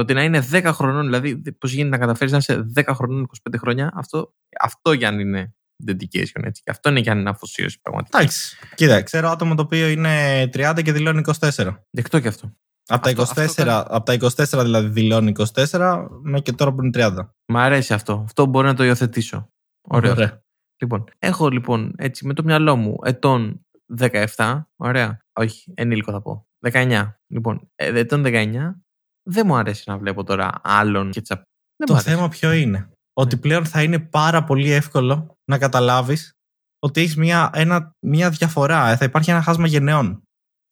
[0.00, 3.28] Το ότι να είναι 10 χρονών, δηλαδή πώς γίνεται να καταφέρεις να είσαι 10 χρονών
[3.50, 5.54] 25 χρόνια, αυτό, αυτό για αν είναι
[5.86, 6.42] dedication.
[6.44, 6.62] Έτσι.
[6.64, 8.18] Και αυτό είναι για αν είναι αφοσίωση πραγματικά.
[8.18, 8.56] Εντάξει.
[8.74, 11.84] Κοίτα, ξέρω άτομο το οποίο είναι 30 και δηλώνει 24.
[11.90, 12.56] Δεκτό και αυτό.
[12.86, 16.72] Από τα, Αυτό- 24, αυτό κάνει- από τα 24 δηλαδή δηλώνει 24, με και τώρα
[16.72, 17.34] που είναι 30.
[17.46, 18.22] Μ' αρέσει αυτό.
[18.24, 19.52] Αυτό μπορεί να το υιοθετήσω.
[19.80, 20.10] Ωραίο.
[20.10, 20.42] Ωραία.
[20.82, 23.66] Λοιπόν, έχω λοιπόν έτσι με το μυαλό μου ετών
[24.36, 24.60] 17.
[24.76, 25.24] Ωραία.
[25.32, 26.46] Όχι, ενήλικο θα πω.
[26.72, 27.18] 19.
[27.26, 28.82] Λοιπόν, ε, ετών 19.
[29.30, 31.38] Δεν μου αρέσει να βλέπω τώρα άλλον και τσαπ.
[31.76, 32.14] Δεν Το μου αρέσει.
[32.14, 36.32] θέμα ποιο είναι; Ότι πλέον θα είναι πάρα πολύ εύκολο να καταλάβεις
[36.78, 38.88] ότι έχεις μια, ένα, μια διαφορά.
[38.88, 40.22] ε, Θα υπάρχει ένα χάσμα γενεών.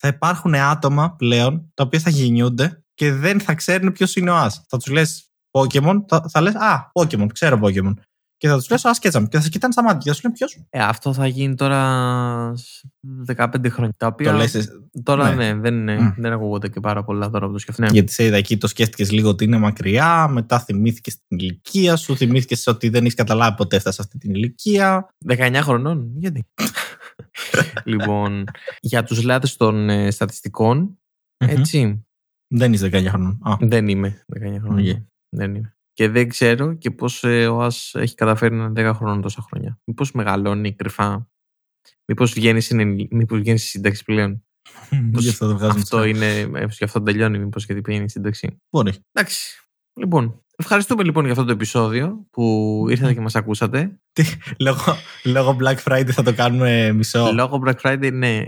[0.01, 4.35] Θα υπάρχουν άτομα πλέον τα οποία θα γεννιούνται και δεν θα ξέρουν ποιος είναι ο
[4.37, 4.51] Α.
[4.51, 7.95] Θα τους λες Pokémon, θα, θα λες Α, Pokémon, ξέρω Pokémon.
[8.41, 9.25] Και θα τους λε Α, σκέτσαμ.
[9.27, 10.65] Και θα σε κοιτάνε στα μάτια και θα σου λένε ποιος.
[10.71, 12.85] Ε, αυτό θα γίνει τώρα σ-
[13.37, 13.93] 15 χρόνια.
[13.97, 14.69] Τα οποία Το λες.
[15.03, 15.53] τώρα ναι.
[15.53, 16.13] ναι, δεν, είναι, Μμ.
[16.17, 17.81] δεν ακούγονται και πάρα πολλά τώρα που το σκεφτεί.
[17.81, 17.89] Ναι.
[17.93, 20.29] Γιατί σε είδα εκεί, το σκέφτηκες λίγο ότι είναι μακριά.
[20.29, 22.17] Μετά θυμήθηκες την ηλικία σου.
[22.17, 25.09] Θυμήθηκες ότι δεν έχεις καταλάβει ποτέ έφτασε σε αυτή την ηλικία.
[25.29, 26.47] 19 χρονών, γιατί.
[27.85, 28.45] λοιπόν,
[28.81, 30.99] για τους λάτρες των ε, στατιστικών,
[31.37, 32.07] έτσι,
[32.55, 33.39] Δεν είσαι 19 χρονών.
[33.43, 34.93] Α, Δεν είμαι 19 χρόνια.
[34.95, 35.01] Οκ.
[35.37, 35.73] Δεν είμαι.
[35.99, 39.81] Και δεν ξέρω και πώς ο Ας έχει καταφέρει να είναι 19 χρονών τόσα χρόνια.
[39.85, 41.29] Μήπως μεγαλώνει κρυφά.
[42.07, 44.45] Μήπως βγαίνει, στην- μήπως βγαίνει στη σύνταξη πλέον.
[44.91, 46.11] Μήπως Γι' αυτό δεν βγάζουμε αυτό τσάι.
[46.11, 46.59] είναι.
[46.59, 48.61] ε, Γι' αυτό τελειώνει, μήπως γιατί πηγαίνει στη σύνταξη.
[48.71, 48.93] Μπορεί.
[49.13, 49.69] Εντάξει.
[50.01, 54.01] Λοιπόν, ευχαριστούμε λοιπόν για αυτό το επεισόδιο που ήρθατε και μας ακούσατε.
[54.59, 54.83] Λόγω,
[55.25, 58.47] λόγω Black Friday θα το κάνουμε μισό; Λόγω Black Friday, ναι.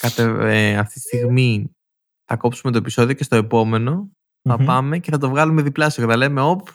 [0.00, 1.76] Κατε, ε, αυτή τη στιγμή
[2.24, 4.10] θα κόψουμε το επεισόδιο και στο επόμενο
[4.48, 4.64] θα Μμμ.
[4.66, 6.06] πάμε και θα το βγάλουμε διπλάσιο.
[6.08, 6.68] Θα λέμε, οπ,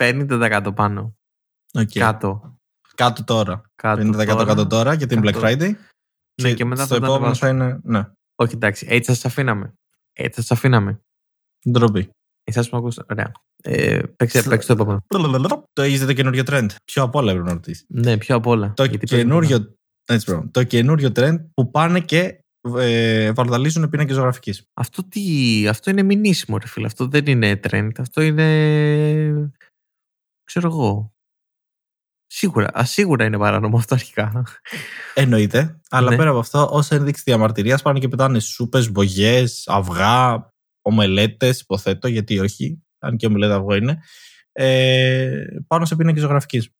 [0.00, 1.14] 50% πάνω.
[1.74, 1.88] Οκ.
[1.92, 2.58] Κάτω.
[2.94, 3.62] Κάτω τώρα.
[3.74, 4.44] κάτω 50% τώρα.
[4.44, 5.46] κάτω τώρα για την Black Κάτω.
[5.46, 5.72] Friday.
[6.42, 7.80] Ναι, και μετά στο θα τα επόμενο θα ανεβάσουμε.
[7.84, 7.98] είναι.
[7.98, 9.74] Ναι, Όχι, εντάξει, έτσι θα σας αφήναμε.
[10.12, 11.00] Έτσι θα σας αφήναμε.
[11.70, 12.10] ντροπή.
[12.44, 13.14] Εσά που ακούσατε.
[13.14, 13.32] Ωραία.
[13.62, 15.64] Ε, παίξε, παίξε το επόμενο.
[15.72, 16.66] Το έχει δει το καινούριο trend.
[16.84, 17.84] Πιο απ' όλα έπρεπε να ρωτήσει.
[17.88, 18.72] Ναι, πιο απ' όλα.
[18.76, 20.48] Το Γιατί παίζει καινούριο, έτσι, μπράβο.
[20.50, 22.44] το καινούριο trend που πάνε και
[22.76, 24.54] ε, βαρδαλίζουν πίνακε ζωγραφική.
[24.74, 26.86] Αυτό, τι, αυτό είναι μηνύσιμο, ρε φίλε.
[26.86, 27.90] Αυτό δεν είναι trend.
[27.98, 29.52] Αυτό είναι.
[30.50, 31.12] Ξέρω εγώ.
[32.26, 34.44] Σίγουρα, α, σίγουρα είναι παράνομο αυτό αρχικά.
[35.14, 35.80] Εννοείται.
[35.90, 36.16] Αλλά Ναι.
[36.16, 40.50] πέρα από αυτό, ως ένδειξη διαμαρτυρίας πάνε και πετάνε σούπες, μπογιές, αυγά,
[40.82, 42.82] ομελέτες, υποθέτω, γιατί όχι.
[42.98, 44.02] Αν και ομελέτα αυγό είναι.
[44.52, 46.70] ε, πάνω σε πίνακες ζωγραφικής.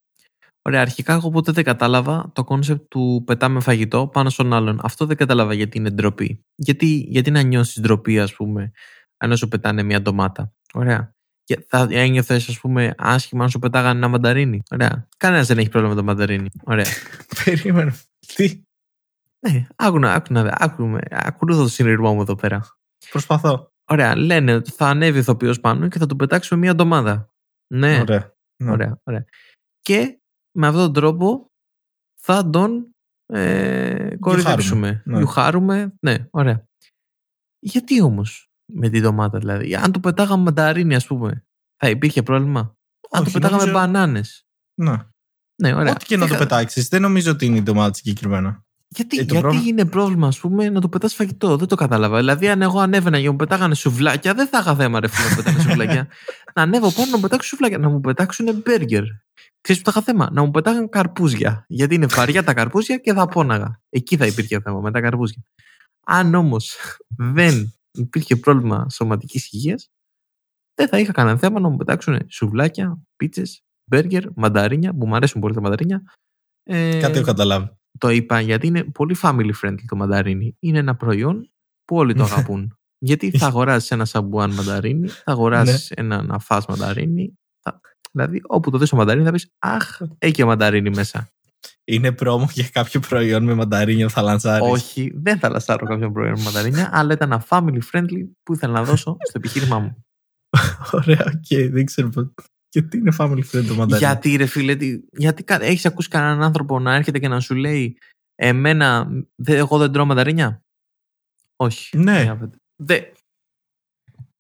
[0.63, 4.79] Ωραία, αρχικά εγώ ποτέ δεν κατάλαβα το concept του πετάμε φαγητό πάνω στον άλλον.
[4.83, 6.45] Αυτό δεν κατάλαβα γιατί είναι ντροπή.
[6.55, 8.71] Γιατί, γιατί να νιώσεις ντροπή, ας πούμε,
[9.17, 10.53] αν σου πετάνε μια ντομάτα.
[10.73, 11.15] Ωραία.
[11.51, 14.63] Και θα ένιωθες, ας πούμε, άσχημα αν σου πετάγανε ένα μανταρίνι.
[14.71, 15.09] Ωραία.
[15.17, 16.49] Κανένας δεν έχει πρόβλημα με το μανταρίνι.
[16.65, 16.85] Ωραία.
[17.45, 17.95] Περίμενε.
[18.35, 18.63] Τι;
[19.41, 21.01] Ναι, άκου να άκου να άκουμε.
[21.11, 22.77] Ακολουθώ το συνειρμό μου εδώ πέρα.
[23.11, 23.73] Προσπαθώ.
[23.85, 27.33] Ωραία, λένε ότι θα ανέβει ο ηθοποιός πάνω και θα του πετάξουμε μια ντομάδα.
[27.75, 28.01] Ναι.
[28.01, 28.35] Ωραία.
[28.63, 28.71] Ναι.
[28.71, 29.25] Ωραία, ωραία.
[29.81, 30.21] Και
[30.59, 31.51] με αυτόν τον τρόπο
[32.21, 32.95] θα τον
[33.27, 35.03] ε, κορυδέψουμε.
[35.05, 35.17] Ναι.
[35.17, 35.93] Γιουχάρουμε.
[36.01, 36.65] Ναι, ωραία.
[37.59, 39.75] Γιατί όμως; Με την ντομάτα δηλαδή.
[39.75, 41.45] Αν του πετάγαμε μανταρίνι, ας πούμε,
[41.77, 44.47] θα υπήρχε πρόβλημα; Αν του Όχι, πετάγαμε νομίζω- μπανάνες.
[44.75, 44.97] Ναι.
[45.63, 45.93] Ναι, ωραία.
[45.93, 48.65] Ό,τι και να το Είχα- πετάξεις, δεν νομίζω ότι είναι η ντομάτα συγκεκριμένα.
[48.89, 51.75] Γιατί, Ε, το γιατί πρόβλημα- είναι πρόβλημα, ας πούμε, να του πετάς φαγητό; Δεν το
[51.75, 52.17] κατάλαβα.
[52.19, 55.31] Δηλαδή, αν εγώ ανέβαινα και μου πετάγανε σουβλάκια, δεν θα είχα θέμα ρε φίλε να
[55.31, 56.07] μου πετάνε σουβλάκια.
[56.55, 57.79] να ανέβω πάνω να μου πετάξουν σουβλάκια.
[57.79, 59.03] Να μου πετάξουν μπέργκερ.
[59.61, 61.65] Ξέρεις που θα είχα θέμα; Να μου πετάγαν καρπούζια.
[61.69, 63.81] Γιατί είναι βαριά τα καρπούζια και θα πόναγα.
[63.89, 65.43] Εκεί θα υπήρχε θέμα με τα καρπούζια.
[66.07, 66.77] Αν όμως
[67.17, 69.89] δεν υπήρχε πρόβλημα σωματικής υγείας,
[70.75, 75.41] δεν θα είχα κανένα θέμα να μου πετάξουν σουβλάκια, πίτσες, μπέργκερ, μανταρίνια, που μου αρέσουν
[75.41, 76.03] πολύ τα μανταρίνια.
[76.63, 77.71] Ε, Κάτι έχω καταλάβει.
[77.99, 80.57] το είπα γιατί είναι πολύ family friendly το μανταρίνι.
[80.59, 81.51] Είναι ένα προϊόν
[81.85, 82.79] που όλοι το αγαπούν.
[82.99, 87.39] γιατί θα αγοράσει ένα σαμπουάν μανταρίνι, θα αγοράσει ένα να φας μανταρίνι.
[87.61, 87.81] Θα...
[88.13, 91.31] Δηλαδή, όπου το δεις το μανταρίνι θα πεις Αχ, έχει και μανταρίνι μέσα.
[91.85, 96.13] Είναι promo για κάποιο προϊόν με μανταρίνια που θα λανσάρεις; Όχι, δεν θα λανσάρω κάποιο
[96.13, 100.05] προϊόν με μανταρίνια, αλλά ήταν ένα family friendly που ήθελα να δώσω στο επιχείρημά μου.
[100.93, 102.27] Ωραία, οκ, δεν ξέρω πώς.
[102.73, 103.99] Γιατί είναι family friendly το μανταρίνι.
[103.99, 107.55] γιατί ρε φίλε, τι- γιατί κα- έχεις ακούσει κανέναν άνθρωπο να έρχεται και να σου
[107.55, 107.99] λέει
[108.43, 110.63] Εμένα, δε, εγώ δεν τρώω μανταρίνια.
[111.57, 111.97] Όχι.
[111.99, 112.23] Ναι.
[112.23, 112.57] Μια βέντα.
[112.83, 113.01] Δε...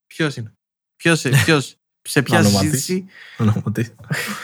[0.06, 0.52] Ποιος είναι;
[0.96, 1.76] Ποιος, ποιος,
[2.08, 2.70] σε ποια Όνομα της.
[2.70, 3.06] συζήτηση,
[3.38, 3.94] Ονόματι.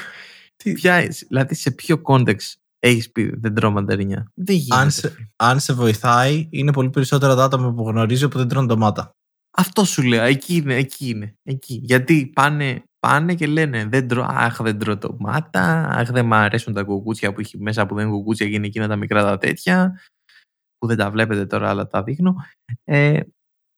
[0.56, 2.56] Τι- ποια, δηλαδή σε ποιο context
[2.88, 4.30] έχεις πει δεν τρώω μανταρίνια.
[4.34, 4.80] Δεν γίνεται.
[4.80, 8.66] αν, σε, αν σε βοηθάει, είναι πολύ περισσότερα τα άτομα που γνωρίζω που δεν τρώνε
[8.66, 9.10] ντομάτα.
[9.58, 10.22] Αυτό σου λέω.
[10.24, 11.34] Εκεί είναι, εκεί είναι.
[11.42, 11.80] Εκεί.
[11.82, 16.72] Γιατί πάνε, πάνε και λένε δεν τρώω, αχ δεν τρώω ντομάτα, αχ δεν μ' αρέσουν
[16.74, 19.38] τα κουκούτσια που έχει μέσα που δεν είναι κουκούτσια και είναι εκείνα τα μικρά τα
[19.38, 20.00] τέτοια
[20.78, 22.34] που δεν τα βλέπετε τώρα αλλά τα δείχνω.
[22.84, 23.20] Ε,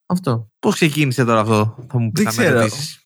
[0.07, 0.49] αυτό.
[0.59, 2.61] Πώς ξεκίνησε τώρα αυτό θα μου Δεν θα με ξέρω.
[2.61, 3.03] ρωτήσεις.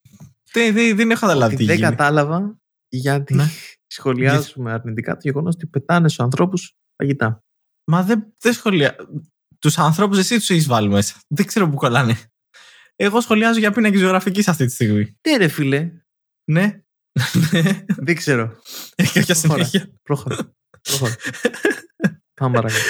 [0.52, 1.88] Δεν, δεν, δεν έχω καταλάβει Ότι τι δεν γίνει.
[1.88, 2.56] κατάλαβα
[2.88, 3.44] γιατί Ναι.
[3.92, 7.44] Σχολιάζουμε αρνητικά το γεγονός ότι πετάνε στους ανθρώπους φαγητά.
[7.90, 8.96] Μα δεν, δεν σχολεία.
[9.58, 11.20] Τους ανθρώπους εσύ τους έχεις βάλει μέσα.
[11.28, 12.16] Δεν ξέρω που κολλάνε.
[12.96, 15.16] Εγώ σχολιάζω για πίνακε ζωγραφικής αυτή τη στιγμή.
[15.28, 15.92] Ναι, ρε φίλε,
[16.50, 16.82] Ναι.
[18.06, 18.60] δεν ξέρω.
[18.94, 19.64] Έχει κάποια Προχώρα.
[19.64, 19.92] συνέχεια.
[20.02, 20.54] Προχώρα.
[20.82, 21.14] Προχώρα.
[22.40, 22.84] Πάμε παρακάτω.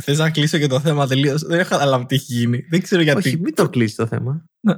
[0.00, 2.58] Θες να κλείσω και το θέμα τελείως; Δεν έχω καταλάβει τι έχει γίνει.
[2.70, 3.28] Δεν ξέρω γιατί.
[3.28, 4.44] Όχι, μην το κλείσεις το θέμα.
[4.66, 4.74] Ναι.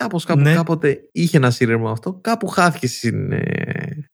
[0.00, 0.54] Κάπως, κάπως, κάπου, Ναι.
[0.54, 3.32] κάποτε είχε ένα σύρρεμο αυτό, κάπου χάθηκε στην...
[3.32, 4.04] ε,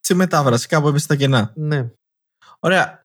[0.00, 1.52] Σε μετάφραση, κάπου έπεσε στα κενά.
[1.56, 1.90] Ναι.
[2.60, 3.02] Ωραία.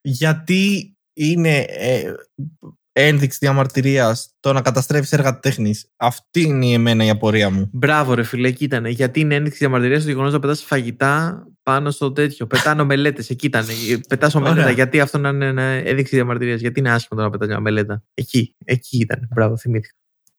[0.00, 2.14] Γιατί είναι ε,
[2.92, 7.70] ένδειξη διαμαρτυρίας το να καταστρέφεις έργα τέχνης; Αυτή είναι η εμένα η απορία μου.
[7.72, 8.84] Μπράβο, ρε φίλε, εκεί ήταν.
[8.86, 12.46] Γιατί είναι ένδειξη διαμαρτυρίας στο γεγονός να πετάς φαγητά πάνω στο τέτοιο.
[12.46, 13.64] Πετάνε ομελέτε, εκεί ήταν.
[14.08, 14.60] Πετά ομελέτα.
[14.60, 14.70] Ωραία.
[14.72, 18.02] Γιατί αυτό να είναι ένα ένδειξη διαμαρτυρίας; Γιατί είναι άσχημο το να πετάς μια ομελέτα.
[18.14, 19.28] Εκεί, εκεί ήταν.
[19.34, 19.94] Μπράβο, θυμήθηκα.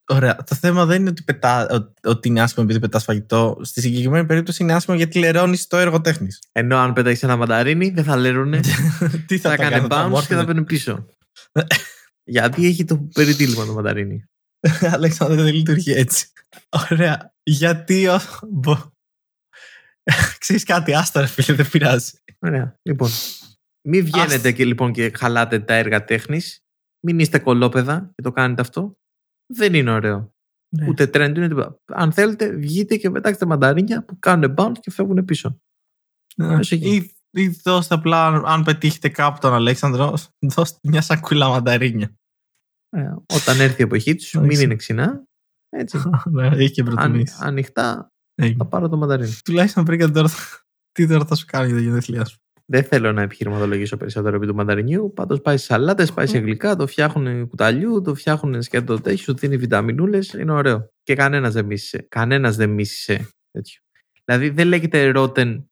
[0.07, 0.35] Ωραία.
[0.35, 3.59] Το θέμα δεν είναι ότι, πετά, ότι- ότι είναι άσχημο επειδή πετάς φαγητό.
[3.61, 6.39] Στη συγκεκριμένη περίπτωση είναι άσχημο γιατί λερώνεις το έργο τέχνης.
[6.51, 8.59] Ενώ αν πέταξε ένα μανταρίνι, δεν θα λέρουνε.
[9.27, 10.39] Τι θα, θα τα έκανε κάνω, θα bounce και μόρφωνε.
[10.39, 11.05] θα παίρνει πίσω.
[12.23, 14.23] Γιατί έχει το περιτύλιγμα το μανταρίνι.
[14.93, 16.27] Αλέξανδρε δεν λειτουργεί έτσι.
[16.91, 17.33] Ωραία.
[17.43, 18.07] Γιατί.
[18.07, 18.19] Ο...
[18.49, 18.91] μπο-
[20.39, 22.11] Ξέρεις κάτι, άστα ρε φίλε, δεν πειράζει.
[22.39, 22.75] Ωραία.
[22.81, 23.09] Λοιπόν,
[23.87, 24.51] μην βγαίνετε Άστα.
[24.51, 26.59] και λοιπόν και χαλάτε τα έργα τέχνης.
[27.07, 28.97] Μην είστε κολόπεδα και το κάνετε αυτό.
[29.53, 30.33] Δεν είναι ωραίο.
[30.75, 30.87] Ναι.
[30.89, 31.79] Ούτε trend, ούτε τίποτα.
[31.85, 35.59] Αν θέλετε, βγείτε και πετάξτε μανταρίνια που κάνουν bounce και φεύγουν πίσω.
[36.35, 36.55] Ναι.
[36.57, 36.95] Πες εκεί.
[36.95, 40.17] Ή, ή δώστε απλά, αν- αν πετύχετε κάπου τον Αλέξανδρο,
[40.55, 42.15] δώστε μια σακούλα μανταρίνια.
[42.89, 43.23] Ωραία.
[43.33, 44.63] Όταν έρθει η εποχή τους, μην Εντάξει.
[44.63, 45.23] είναι ξινά.
[45.69, 45.97] Έτσι.
[46.31, 47.35] ναι, έχει και Αν, προτιμήσει.
[47.39, 48.57] ανοιχτά Έγινε.
[48.57, 49.33] θα πάρω το μανταρίνι.
[49.43, 50.29] Τουλάχιστον πριν τώρα,
[50.91, 52.37] τι τώρα θα σου κάνει για τα γενέθλιά σου.
[52.67, 55.13] Δεν θέλω να επιχειρηματολογήσω περισσότερο επί του μανταρινιού.
[55.15, 59.33] Πάντως πάει σε σαλάτες, πάει σε γλυκά, το φτιάχνουν κουταλιού, το φτιάχνουν σκέτο τέτοιο, σου
[59.35, 60.33] δίνει βιταμινούλες.
[60.33, 60.89] Είναι ωραίο.
[61.03, 62.05] Και κανένας δεν μίσησε.
[62.09, 63.81] Κανένας δεν μίσησε τέτοιο.
[64.25, 65.63] Δηλαδή δεν λέγεται rotten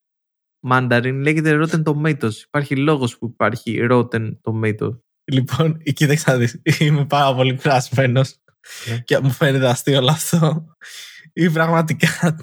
[0.69, 2.33] mandarin, λέγεται rotten tomatoes.
[2.45, 4.97] Υπάρχει λόγος που υπάρχει rotten tomato.
[5.31, 8.37] Λοιπόν, κοίταξε να δεις, είμαι πάρα πολύ κουρασμένος
[8.89, 8.97] Ναι.
[8.99, 10.65] και μου φαίνεται αστείο όλο αυτό.
[11.33, 12.35] Ή πραγματικά.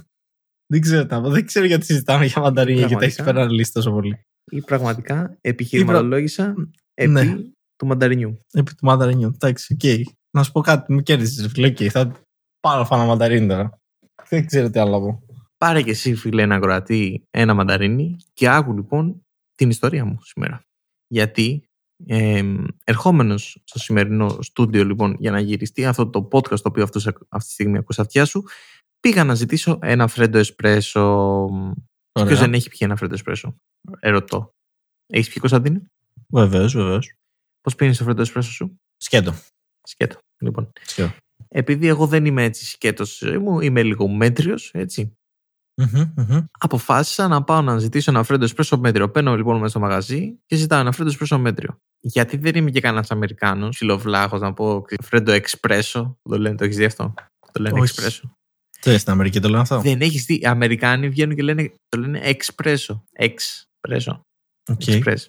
[0.72, 1.30] Δεν ξέρω τι να πω.
[1.30, 3.30] Δεν ξέρω γιατί συζητάμε για μανταρίνια και τα έχεις Πραγματικά.
[3.30, 4.24] υπεραναλύσει τόσο πολύ.
[4.44, 6.55] Ή πραγματικά επιχειρηματολόγησα
[6.94, 7.37] επί Ναι.
[7.76, 8.38] του μανταρινιού.
[8.53, 9.31] Επί του μανταρινιού.
[9.35, 10.09] Εντάξει, οκ.
[10.31, 11.66] Να σου πω κάτι, με κέρδισες, φίλε.
[11.66, 12.12] Οκ, θα,
[12.61, 13.79] Πάρω ένα μανταρίνι τώρα.
[14.29, 15.22] Δεν ξέρω τι άλλο να πω.
[15.59, 20.62] Πάρε και εσύ, φίλε, ένα, ακροατή, ένα μανταρίνι και άκου λοιπόν την ιστορία μου σήμερα.
[21.07, 21.64] Γιατί
[22.07, 22.42] ε,
[22.85, 27.48] ερχόμενος στο σημερινό στούντιο λοιπόν για να γυριστεί αυτό το podcast το οποίο αυτός, αυτή
[27.48, 28.44] τη στιγμή ακούς στα αυτιά σου
[29.00, 31.48] πήγα να ζητήσω ένα φρέντο εσπρέσο.
[32.12, 33.56] Ποιος δεν έχει πιει ένα φρέντο εσπρέσο.
[34.00, 34.54] Ερωτώ.
[35.06, 35.82] Έχεις πιει Κωνσταντίνε;
[36.28, 37.14] Βεβαίως, βεβαίως.
[37.60, 39.34] Πώς πίνεις το φρέντο εσπρέσο σου; Σκέτο.
[39.82, 40.18] Σκέτο.
[40.42, 40.72] Λοιπόν.
[40.82, 41.12] Σκέτο.
[41.48, 45.14] Επειδή εγώ δεν είμαι έτσι σκέτος στη ζωή μου, είμαι λίγο μέτριος, έτσι.
[45.74, 46.44] Μμμ, μμμ.
[46.58, 49.10] Αποφάσισα να πάω να ζητήσω ένα φρέντο εσπρέσο μέτριο.
[49.10, 51.80] Παίρνω λοιπόν μέσα στο μαγαζί και ζητάω ένα φρέντο εσπρέσο μέτριο.
[52.00, 56.18] Γιατί δεν είμαι και κανένας Αμερικάνος, ψιλοβλάχος να πω φρέντο εξπρέσο.
[56.22, 57.14] Το λένε, το έχεις δει αυτό;
[57.52, 57.82] Το λένε Όχι.
[57.82, 58.36] εξπρέσο.
[58.80, 60.34] Τι στην Αμερική το λένε αυτό; Δεν έχεις δει.
[60.34, 63.04] Οι Αμερικάνοι βγαίνουν και λένε, το λένε εξπρέσο.
[63.12, 64.22] Εξπρέσο.
[64.70, 64.86] Οκ.
[64.86, 65.28] Εξπρέσο.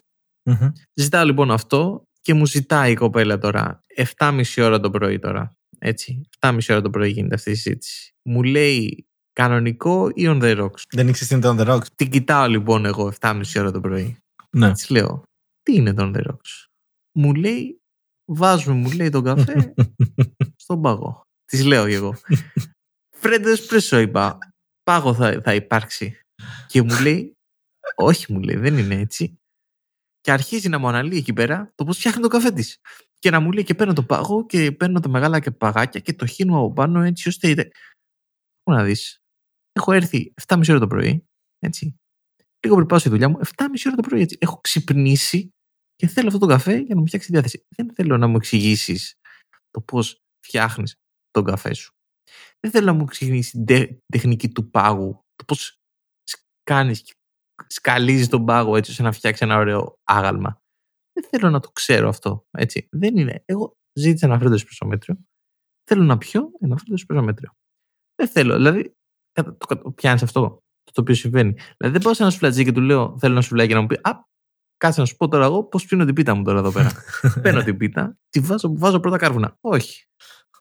[0.50, 0.72] Μμμ.
[0.94, 3.84] Ζητάω λοιπόν αυτό και μου ζητάει η κοπέλα τώρα
[4.18, 5.52] 7,5 ώρα το πρωί τώρα.
[5.80, 6.22] Έτσι.
[6.40, 8.12] 7,5 ώρα το πρωί γίνεται αυτή η συζήτηση.
[8.30, 11.86] Μου λέει κανονικό ή on the rocks; Δεν ήξερε τι είναι το on the rocks.
[11.96, 14.18] Την κοιτάω λοιπόν εγώ 7,5 ώρα το πρωί.
[14.50, 14.72] Ναι.
[14.74, 15.24] Της λέω,
[15.62, 16.66] τι είναι το on the rocks;
[17.12, 17.82] Μου λέει,
[18.26, 19.74] βάζουμε, μου λέει τον καφέ
[20.64, 21.22] στον πάγο.
[21.46, 22.16] Της λέω και εγώ.
[23.22, 24.38] Φρέντο εσπρέσο είπα.
[24.84, 26.20] Πάγο θα, θα υπάρξει.
[26.68, 27.38] Και μου λέει,
[27.96, 29.40] όχι μου λέει, δεν είναι έτσι.
[30.22, 32.78] Και αρχίζει να μου αναλύει εκεί πέρα το πώς φτιάχνει το καφέ της.
[33.20, 36.14] Και να μου λέει και παίρνω το πάγο και παίρνω τα μεγάλα και παγάκια και
[36.14, 37.50] το χύνω από πάνω έτσι ώστε.
[37.50, 37.72] είτε-
[38.64, 39.20] Πού να δεις.
[39.72, 41.26] Έχω έρθει 7,5 ώρα το πρωί.
[41.60, 41.96] Έτσι.
[42.64, 44.38] Λίγο πριν πάω στη δουλειά μου, 7,5 ώρα το πρωί έτσι.
[44.42, 45.50] Έχω ξυπνήσει
[45.96, 47.66] και θέλω αυτό το καφέ για να μου φτιάξει τη διάθεση.
[47.76, 49.16] Δεν θέλω να μου εξηγήσεις
[49.70, 50.96] το πώς φτιάχνεις
[51.32, 51.94] τον καφέ σου.
[52.60, 55.80] Δεν θέλω να μου εξηγήσει την τε- τεχνική του πάγου, το πώς
[56.64, 57.14] κάνεις και
[57.68, 60.62] σκαλίζεις τον πάγο έτσι ώστε να φτιάξει ένα ωραίο άγαλμα.
[61.14, 62.46] Δεν θέλω να το ξέρω αυτό.
[62.52, 62.88] Έτσι.
[62.92, 63.44] Δεν είναι.
[63.46, 65.18] Εγώ ζήτησα ένα φρέντο εσπρεσόμετριο.
[65.90, 67.52] Θέλω να πιω ένα φρέντο εσπρεσόμετριο.
[68.16, 68.56] Δεν θέλω.
[68.56, 68.96] Δηλαδή,
[69.32, 71.52] κατα- το, το πιάνεις αυτό το οποίο συμβαίνει.
[71.54, 73.88] Δηλαδή, δεν πάω σε ένα σουφλατζί και του λέω: Θέλω ένα σουφλάκι και να μου
[73.88, 74.12] πει: Α,
[74.78, 76.92] κάτσε να σου πω τώρα εγώ πώς πίνω την πίτα μου τώρα εδώ πέρα.
[77.42, 79.58] Παίρνω την πίτα, τη βάζω, βάζω πρώτα κάρβουνα.
[79.62, 80.06] Όχι.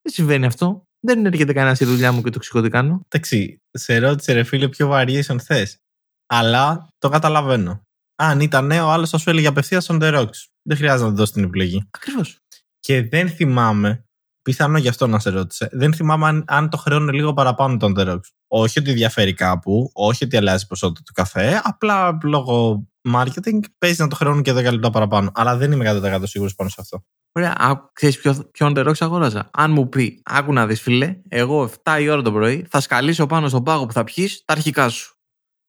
[0.03, 0.85] Δεν συμβαίνει αυτό.
[1.01, 3.07] Δεν έρχεται κανένας στη δουλειά μου και το εξηγώ τι κάνω.
[3.09, 5.79] Εντάξει, σε ρώτησε ρε φίλε ποιο variation θες.
[6.27, 7.83] Αλλά το καταλαβαίνω.
[8.17, 10.47] Αν ήταν νέο, ο άλλος θα σου έλεγε απευθείας on the rocks.
[10.63, 11.89] Δεν χρειάζεται να του δώσει την επιλογή.
[11.91, 12.39] Ακριβώς.
[12.81, 14.05] Και δεν θυμάμαι,
[14.43, 17.95] πιθανό γι' αυτό να σε ρώτησε, δεν θυμάμαι αν, αν το χρεώνει λίγο παραπάνω τον
[17.97, 18.29] The Rocks.
[18.49, 24.03] Όχι ότι διαφέρει κάπου, όχι ότι αλλάζει η ποσότητα του καφέ, απλά λόγω marketing παίζει
[24.03, 25.31] να το χρεώνουν και 10 λεπτά παραπάνω.
[25.35, 27.05] Αλλά δεν είμαι 100% σίγουρος πάνω σε αυτό.
[27.33, 29.51] Ωραία, α, ξέρεις ποιο, ποιον The Rocks αγόραζα.
[29.53, 33.27] Αν μου πει, άκου να δεις φίλε, εγώ 7 η ώρα το πρωί θα σκαλίσω
[33.27, 35.15] πάνω στον πάγο που θα πιείς τα αρχικά σου.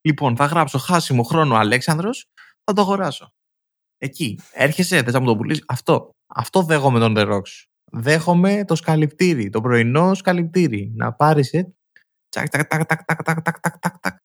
[0.02, 2.26] Λοιπόν, θα γράψω χάσιμο χρόνο Αλέξανδρος,
[2.64, 3.34] θα το αγοράσω.
[3.98, 5.64] Εκεί, έρχεσαι, θες να μου το πουλήσει.
[5.68, 7.64] Αυτό, αυτό δέχομαι τον The Rocks.
[7.92, 10.92] Δέχομαι το σκαλυπτήρι, το πρωινό σκαλυπτήρι.
[10.96, 11.74] Να πάρεις, ε,
[12.30, 14.18] τσακ, τακ, τακ, τακ, τακ, τακ, τακ, τακ, τακ, τακ.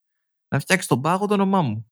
[0.47, 1.91] Να φτιάξεις τον πάγο το όνομά μου.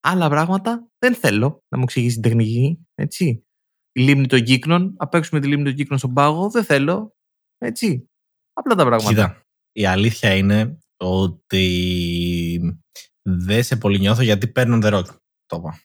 [0.00, 3.49] Άλλα πράγματα δεν θέλω να μου εξηγήσεις την τεχνική, έτσι η
[3.92, 7.14] λίμνη των κύκνων, να παίξουμε τη λίμνη των κύκνων στον πάγο, δεν θέλω.
[7.58, 8.10] Έτσι.
[8.52, 9.08] Απλά τα πράγματα.
[9.08, 12.78] Κοίτα, η αλήθεια είναι ότι
[13.22, 15.04] δεν σε πολύ νιώθω γιατί παίρνουν The Rock.
[15.46, 15.80] Το είπα.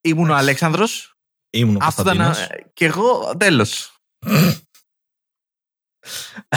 [0.00, 1.14] Ήμουν ο Αλέξανδρος.
[1.50, 2.16] Ήμουν ο Αυτό ήταν.
[2.16, 2.50] Κωνσταντίνος.
[2.50, 3.96] ε, Και εγώ τέλος.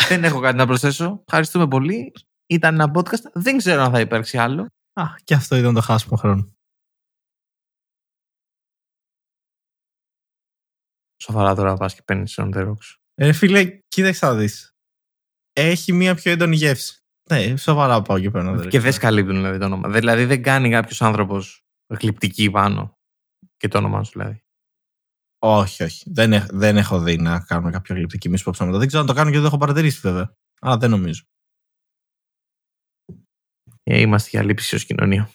[0.09, 1.23] δεν έχω κάτι να προσθέσω.
[1.27, 2.11] Ευχαριστούμε πολύ.
[2.47, 3.31] Ήταν ένα podcast.
[3.33, 4.67] Δεν ξέρω αν θα υπάρξει άλλο.
[4.93, 6.54] Α, και αυτό ήταν το χάσιμο χρόνο.
[11.21, 12.95] Σοβαρά τώρα πας και παίρνεις on the rocks.
[13.15, 14.69] Ε, φίλε, κοίταξε να δεις.
[15.53, 16.99] Έχει μία πιο έντονη γεύση.
[17.29, 18.51] Ναι, σοβαρά πάω και παίρνω.
[18.51, 18.69] The Rock.
[18.69, 19.89] Και δεν σκαλύπτουν δηλαδή το όνομα.
[19.89, 22.97] Δηλαδή δεν κάνει κάποιος άνθρωπος γλυπτική πάνω
[23.57, 24.39] και το όνομά σου δηλαδή.
[25.39, 26.09] Όχι, όχι.
[26.11, 28.77] Δεν, έχ- δεν έχω δει να κάνουν κάποια γλυπτική μη ψέματα.
[28.77, 30.35] Δεν ξέρω αν το κάνουν και δεν το έχω παρατηρήσει βέβαια.
[30.61, 31.23] Αλλά δεν νομίζω.
[33.83, 35.29] Ε, είμαστε για λήψη ως κοινωνία.